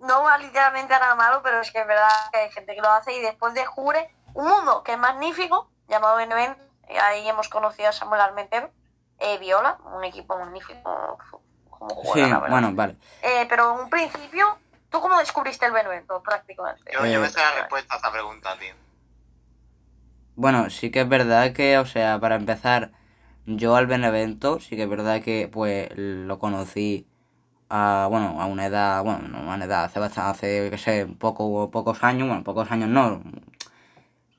[0.00, 2.80] no va literalmente a nada malo, pero es que es verdad que hay gente que
[2.80, 7.28] lo hace y después de Jure, un mundo que es magnífico, llamado Benevento, y ahí
[7.28, 8.70] hemos conocido a Samuel Armentero,
[9.18, 11.18] eh, Viola, un equipo magnífico
[11.70, 12.96] como Sí, la bueno, vale.
[13.22, 14.58] Eh, pero en un principio,
[14.90, 16.82] ¿tú cómo descubriste el Benevento prácticamente?
[16.92, 18.74] Yo, yo me Eh, sé la respuesta a esta pregunta, tío.
[20.36, 22.90] Bueno, sí que es verdad que, o sea, para empezar,
[23.46, 27.06] yo al Benevento, sí que es verdad que, pues, lo conocí
[27.70, 31.06] a, bueno, a una edad, bueno, no a una edad, hace bastante, hace, qué sé,
[31.06, 33.22] poco, pocos años, bueno, pocos años no,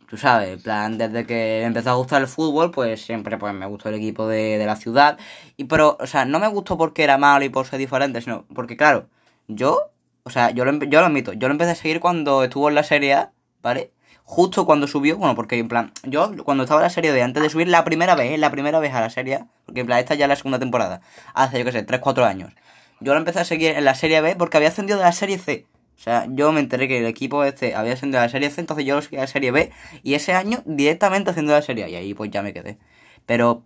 [0.09, 3.65] tú sabes, en plan, desde que empezó a gustar el fútbol, pues siempre, pues, me
[3.65, 5.17] gustó el equipo de, de la ciudad,
[5.57, 8.45] y pero, o sea, no me gustó porque era malo y por ser diferente, sino
[8.55, 9.09] porque, claro,
[9.47, 9.91] yo,
[10.23, 12.75] o sea, yo lo, yo lo admito, yo lo empecé a seguir cuando estuvo en
[12.75, 13.91] la Serie A, ¿vale?
[14.30, 17.41] Justo cuando subió, bueno, porque en plan, yo cuando estaba en la Serie D, antes
[17.41, 18.38] de subir la primera vez, ¿eh?
[18.38, 20.59] la primera vez a la Serie A, porque en plan, esta ya es la segunda
[20.59, 20.99] temporada,
[21.34, 22.53] hace, yo qué sé, 3-4 años.
[22.99, 25.38] Yo lo empecé a seguir en la Serie B porque había ascendido de la Serie
[25.38, 25.65] C.
[25.97, 28.59] O sea, yo me enteré que el equipo este había ascendido de la Serie C,
[28.59, 29.71] entonces yo lo seguía de la Serie B,
[30.03, 32.78] y ese año directamente ascendió de la Serie A, y ahí pues ya me quedé.
[33.25, 33.63] Pero,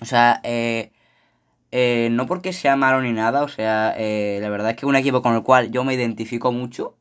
[0.00, 0.90] o sea, eh,
[1.70, 4.88] eh, no porque sea malo ni nada, o sea, eh, la verdad es que es
[4.88, 6.96] un equipo con el cual yo me identifico mucho.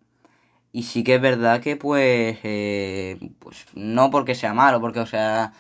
[0.74, 5.06] Y sí que es verdad que pues, eh, pues no porque sea malo, porque o
[5.06, 5.52] sea,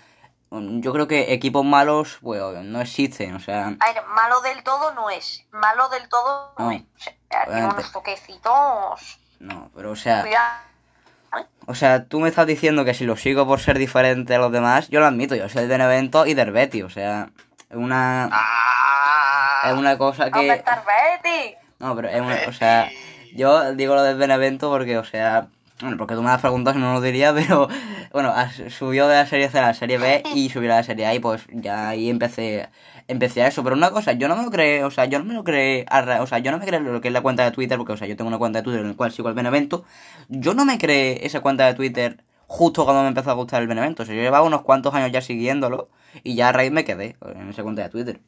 [0.52, 4.94] yo creo que equipos malos pues no existen, o sea, A ver, malo del todo
[4.94, 5.46] no es.
[5.52, 6.82] Malo del todo no, No, es.
[6.82, 9.20] O sea, tiene unos toquecitos.
[9.40, 11.48] no, pero o sea, Cuidado.
[11.66, 14.52] o sea, tú me estás diciendo que si lo sigo por ser diferente a los
[14.52, 17.30] demás, yo lo admito, yo soy de Benevento y del Betis, o sea,
[17.70, 19.72] es una, ¡Ah!
[19.72, 22.90] es una cosa ¿Dónde que, no, pero es una, o sea,
[23.36, 25.48] Yo digo lo del Benevento porque, o sea,
[25.82, 27.68] bueno, porque tú me has preguntado si no lo diría, pero
[28.12, 28.34] bueno,
[28.70, 31.14] subió de la serie C a la serie B y subió a la serie A
[31.16, 32.70] y pues ya ahí empecé
[33.12, 33.64] empecé a eso.
[33.64, 35.86] Pero una cosa, yo no me lo creé, o sea, yo no me lo creé,
[36.20, 37.98] o sea, yo no me creé lo que es la cuenta de Twitter, porque, o
[37.98, 39.86] sea, yo tengo una cuenta de Twitter en la cual sigo al Benevento.
[40.30, 43.68] Yo no me creé esa cuenta de Twitter justo cuando me empezó a gustar el
[43.68, 44.04] Benevento.
[44.04, 45.90] O sea, yo llevaba unos cuantos años ya siguiéndolo
[46.24, 48.20] y ya a raíz me quedé en esa cuenta de Twitter.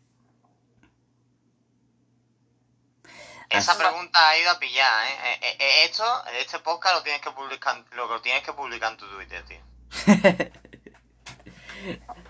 [3.57, 5.15] Esa pregunta ha ido a pillar, ¿eh?
[5.25, 6.03] Eh, eh, eh, Esto,
[6.41, 9.59] este podcast lo tienes que publicar, lo tienes que publicar en tu Twitter, tío.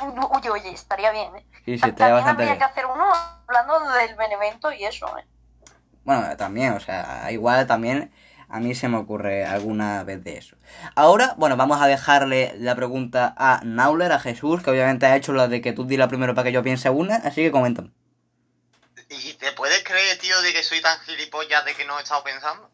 [0.02, 1.46] Uy, oye, estaría bien, ¿eh?
[1.66, 2.60] Sí, sí, Ta- estaría También bastante habría bien.
[2.60, 3.06] que hacer uno
[3.48, 5.26] hablando del Benevento y eso, ¿eh?
[6.04, 8.12] Bueno, también, o sea, igual también
[8.50, 10.58] a mí se me ocurre alguna vez de eso.
[10.96, 15.32] Ahora, bueno, vamos a dejarle la pregunta a Nauler, a Jesús, que obviamente ha hecho
[15.34, 17.92] la de que tú dila primero para que yo piense una, así que coméntame.
[19.22, 22.24] ¿Y te puedes creer, tío, de que soy tan gilipollas de que no he estado
[22.24, 22.70] pensando?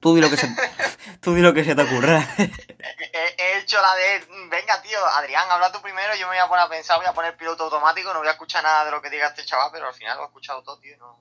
[0.00, 0.48] Tú di lo que se,
[1.20, 2.26] tú di lo que se te ocurra.
[2.38, 6.48] He, he hecho la de, venga, tío, Adrián, habla tú primero, yo me voy a
[6.48, 9.02] poner a pensar, voy a poner piloto automático, no voy a escuchar nada de lo
[9.02, 11.18] que diga este chaval, pero al final lo he escuchado todo, tío, no,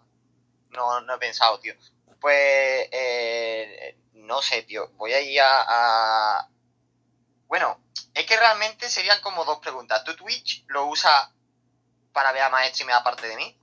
[0.70, 1.74] no, no he pensado, tío.
[2.22, 5.66] Pues, eh, no sé, tío, voy a ir a,
[6.38, 6.48] a-
[7.48, 7.82] Bueno,
[8.14, 10.04] es que realmente serían como dos preguntas.
[10.04, 11.30] ¿Tu Twitch lo usas
[12.14, 13.59] para ver a más streamers aparte de mí?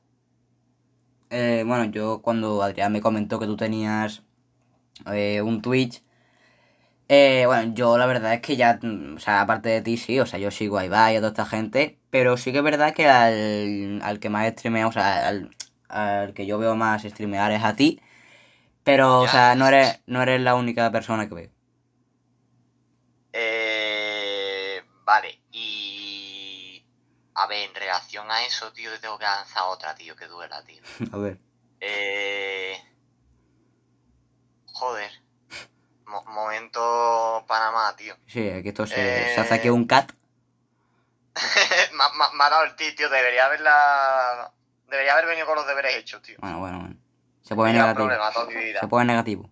[1.30, 4.22] Eh, bueno, yo cuando Adrián me comentó que tú tenías
[5.12, 6.02] eh, un Twitch,
[7.08, 8.80] eh, bueno, yo la verdad es que ya,
[9.16, 11.30] o sea, aparte de ti, sí, o sea, yo sigo a Ibai y a toda
[11.30, 15.28] esta gente, pero sí que es verdad que al, al que más streamea, o sea,
[15.28, 15.50] al,
[15.88, 18.00] al que yo veo más streamear es a ti,
[18.84, 21.50] pero, o sea, no eres, no eres la única persona que veo.
[23.32, 26.84] Eh, vale, y...
[27.34, 27.74] A ver, en
[28.16, 30.82] relación a eso, tío, te tengo que lanzar otra, tío, que duela, tío.
[31.12, 31.38] A ver.
[31.80, 32.80] Eh...
[34.72, 35.10] Joder.
[36.06, 38.16] Mo- momento Panamá, tío.
[38.26, 38.94] Sí, aquí esto se,
[39.30, 39.34] Eh.
[39.34, 40.12] se hace aquí un cat.
[42.64, 43.08] el ti, tío.
[43.08, 44.52] Debería haberla...
[44.88, 46.36] Debería haber venido con los deberes hechos, tío.
[46.38, 46.96] Bueno, bueno, bueno.
[47.42, 48.06] Se un negativo.
[48.06, 48.80] problema toda mi vida.
[48.80, 49.50] Se pone negativo.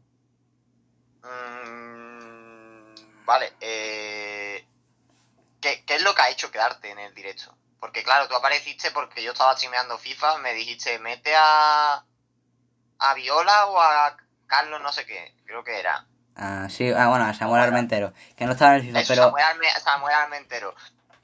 [1.22, 2.94] Mm,
[3.24, 4.66] vale, eh...
[5.60, 7.56] ¿qué, qué es lo que ha hecho quedarte en el directo?
[7.84, 12.02] Porque claro, tú apareciste porque yo estaba streameando FIFA, me dijiste, mete a...
[12.98, 14.16] a Viola o a
[14.46, 16.06] Carlos no sé qué, creo que era.
[16.34, 17.62] Ah, sí, ah, bueno, a Samuel.
[17.62, 18.14] Armentero.
[18.38, 19.22] Que no estaba en el FIFA, Eso, pero...
[19.24, 20.74] Samuel, Samuel Almentero.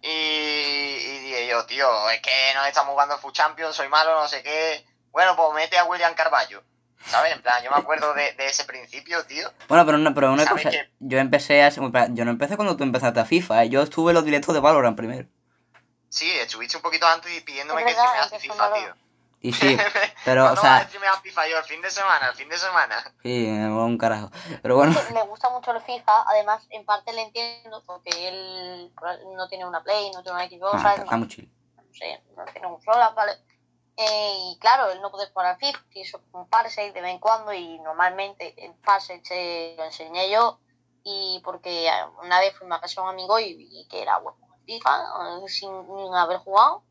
[0.02, 4.28] Y, y dije yo, tío, es que no estamos jugando Food Champions, soy malo, no
[4.28, 4.84] sé qué.
[5.12, 6.62] Bueno, pues mete a William Carballo.
[7.06, 7.32] ¿Sabes?
[7.32, 9.50] En plan, yo me acuerdo de, de ese principio, tío.
[9.66, 10.90] Bueno, pero una, pero una ¿Sabes cosa, qué?
[10.98, 11.70] yo empecé a...
[11.70, 13.70] Yo no empecé cuando tú empezaste a FIFA, ¿eh?
[13.70, 15.26] yo estuve en los directos de Valorant primero.
[16.10, 18.94] Sí, estuviste un poquito antes y pidiéndome que empezó FIFA, tío.
[19.42, 19.76] Y sí,
[20.24, 21.58] pero, o ¿Cuándo vas sea, streamear FIFA yo?
[21.58, 23.14] El fin de semana, el fin de semana.
[23.22, 24.30] sí, me un carajo.
[24.60, 28.92] Pero bueno, Le gusta mucho el FIFA, además, en parte le entiendo, porque él
[29.36, 30.98] no tiene una Play, no tiene una Xbox, ah, ¿sabes?
[31.04, 31.50] está muy chill.
[31.76, 33.32] no sé, no tiene consola, ¿vale?
[33.96, 37.12] Eh, y claro, él no puede jugar al FIFA, y eso con Parsec de vez
[37.12, 40.58] en cuando, y normalmente el Parsec se lo enseñé yo,
[41.04, 41.88] y porque
[42.22, 45.04] una vez fuimos a casa de un amigo y vi que era bueno FIFA,
[45.44, 46.82] eh, sin, sin haber jugado,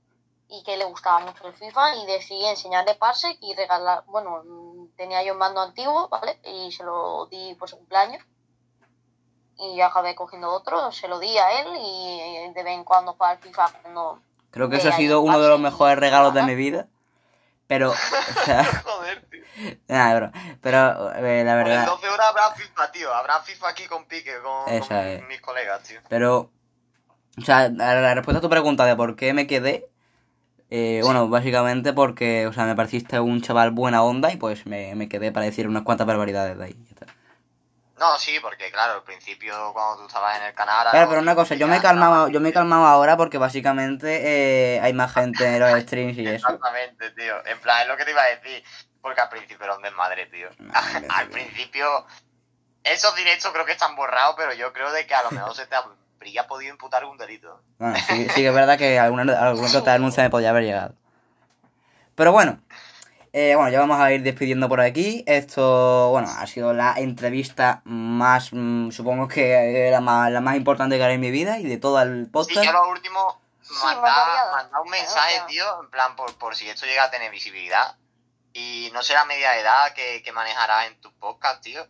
[0.49, 4.43] y que le gustaba mucho el FIFA, y decidí enseñarle Parsec y regalar, bueno,
[4.97, 6.39] tenía yo un mando antiguo, ¿vale?
[6.43, 8.23] Y se lo di por su cumpleaños.
[9.57, 12.84] Y yo acabé cogiendo otro, se lo di a él y eh, de vez en
[12.86, 14.19] cuando juega al FIFA cuando
[14.51, 16.88] Creo que eso ha sido en uno de los mejores regalos de mi vida.
[17.67, 17.95] Pero, o
[18.45, 19.43] sea, Joder, tío.
[19.88, 20.32] nada, bro.
[20.61, 23.13] Pero, eh, la En verdad, 12 horas habrá FIFA, tío.
[23.13, 25.99] Habrá FIFA aquí con Pique, con, con mis colegas, tío.
[26.09, 26.49] pero,
[27.41, 29.87] o sea, la respuesta a tu pregunta de por qué me quedé,
[30.69, 34.93] eh, bueno, básicamente porque, o sea, me pareciste un chaval buena onda y pues me,
[34.95, 36.75] me quedé para decir unas cuantas barbaridades de ahí.
[37.97, 40.87] No, sí, porque claro, al principio cuando tú estabas en el canal...
[40.89, 43.17] Claro, pero una cosa, yo me he ya calmado, estaba- yo me he calmado ahora
[43.17, 46.47] porque básicamente eh, hay más gente en los streams y eso.
[46.47, 47.45] Exactamente, tío.
[47.45, 48.63] En plan, es lo que te iba a decir.
[49.01, 50.47] Porque al principio era un desmadre, tío.
[50.59, 52.05] Madre al principio...
[52.85, 55.65] Esos directos creo que están borrados, pero yo creo de que a lo mejor se
[55.65, 55.75] te
[56.20, 57.61] habría podido imputar un delito.
[57.78, 60.93] Bueno, sí, sí que es verdad que alguna, alguna otra denuncia me podía haber llegado.
[62.15, 62.59] Pero bueno,
[63.32, 65.24] eh, bueno, ya vamos a ir despidiendo por aquí.
[65.26, 70.97] Esto, bueno, ha sido la entrevista más, mm, supongo que la más, la más importante
[70.97, 72.63] que haré en mi vida y de todo el Sí, podcast.
[72.65, 77.05] yo lo último, Sí, mandar, un mensaje, tío, en plan, por, por si esto llega
[77.05, 77.95] a tener visibilidad.
[78.51, 81.86] Y no sé la media edad que, que manejarás en tu podcast, tío.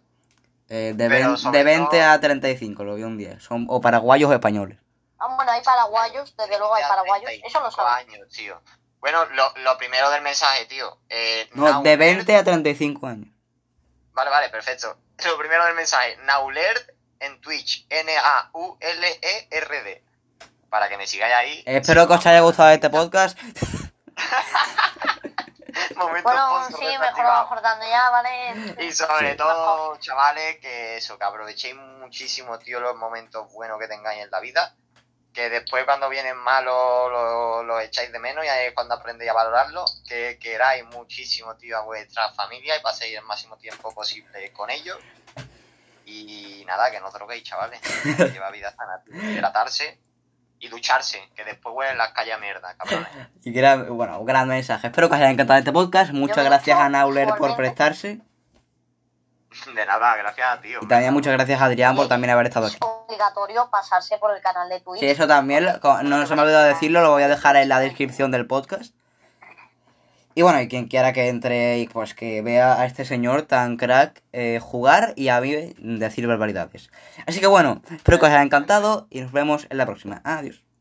[0.70, 3.40] Eh, de, sobre de 20 todo- a 35, lo vi un día.
[3.40, 4.78] Son o paraguayos o españoles.
[5.18, 8.08] Ah, bueno, hay paraguayos, desde luego hay paraguayos, 35 eso lo sabes.
[8.08, 8.62] años, tío.
[9.00, 11.00] Bueno, lo, lo primero del mensaje, tío.
[11.10, 13.30] Eh, No, Naulert- de 20 a 35 años.
[14.14, 14.98] Vale, vale, perfecto.
[15.26, 16.18] Lo primero del mensaje.
[16.26, 16.90] Naulert
[17.20, 17.86] en Twitch.
[17.90, 20.04] N-A-U-L-E-R-D.
[20.70, 21.64] Para que me sigáis ahí.
[21.66, 23.38] Espero que os haya gustado este podcast.
[25.96, 28.76] Momentos Bueno, sí, mejor vamos cortando ya, ¿vale?
[28.80, 29.38] Y sobre Sí.
[29.38, 34.40] todo, chavales, que eso, que aprovechéis muchísimo, tío, los momentos buenos que tengáis en la
[34.40, 34.76] vida.
[35.34, 39.30] Que después cuando vienen malos los los echáis de menos y ahí es cuando aprendéis
[39.30, 39.86] a valorarlo.
[40.08, 44.98] Que queráis muchísimo, tío, a vuestra familia y paséis el máximo tiempo posible con ellos.
[46.06, 47.80] Y nada, que no droguéis, chavales.
[48.18, 49.16] Que lleva vida sana, tío.
[49.16, 50.00] Hidratarse
[50.60, 53.08] y ducharse, que después huelen las calles a mierda, cabrones.
[53.44, 54.88] Y gran, bueno, un gran mensaje.
[54.88, 56.12] Espero que os haya encantado este podcast.
[56.12, 58.20] Muchas gracias a Nauler por prestarse.
[59.74, 60.70] De nada, gracias a ti.
[60.80, 62.76] Y también muchas gracias a Adrián por también haber estado aquí.
[62.76, 65.00] Es obligatorio pasarse por el canal de Twitch.
[65.00, 67.80] Sí, eso también, no se me ha olvidado decirlo, lo voy a dejar en la
[67.80, 68.94] descripción del podcast.
[70.40, 73.76] Y bueno, y quien quiera que entre y pues que vea a este señor tan
[73.76, 76.90] crack eh, jugar y a mí decir barbaridades.
[77.28, 80.22] Así que bueno, espero que os haya encantado y nos vemos en la próxima.
[80.24, 80.69] Adiós.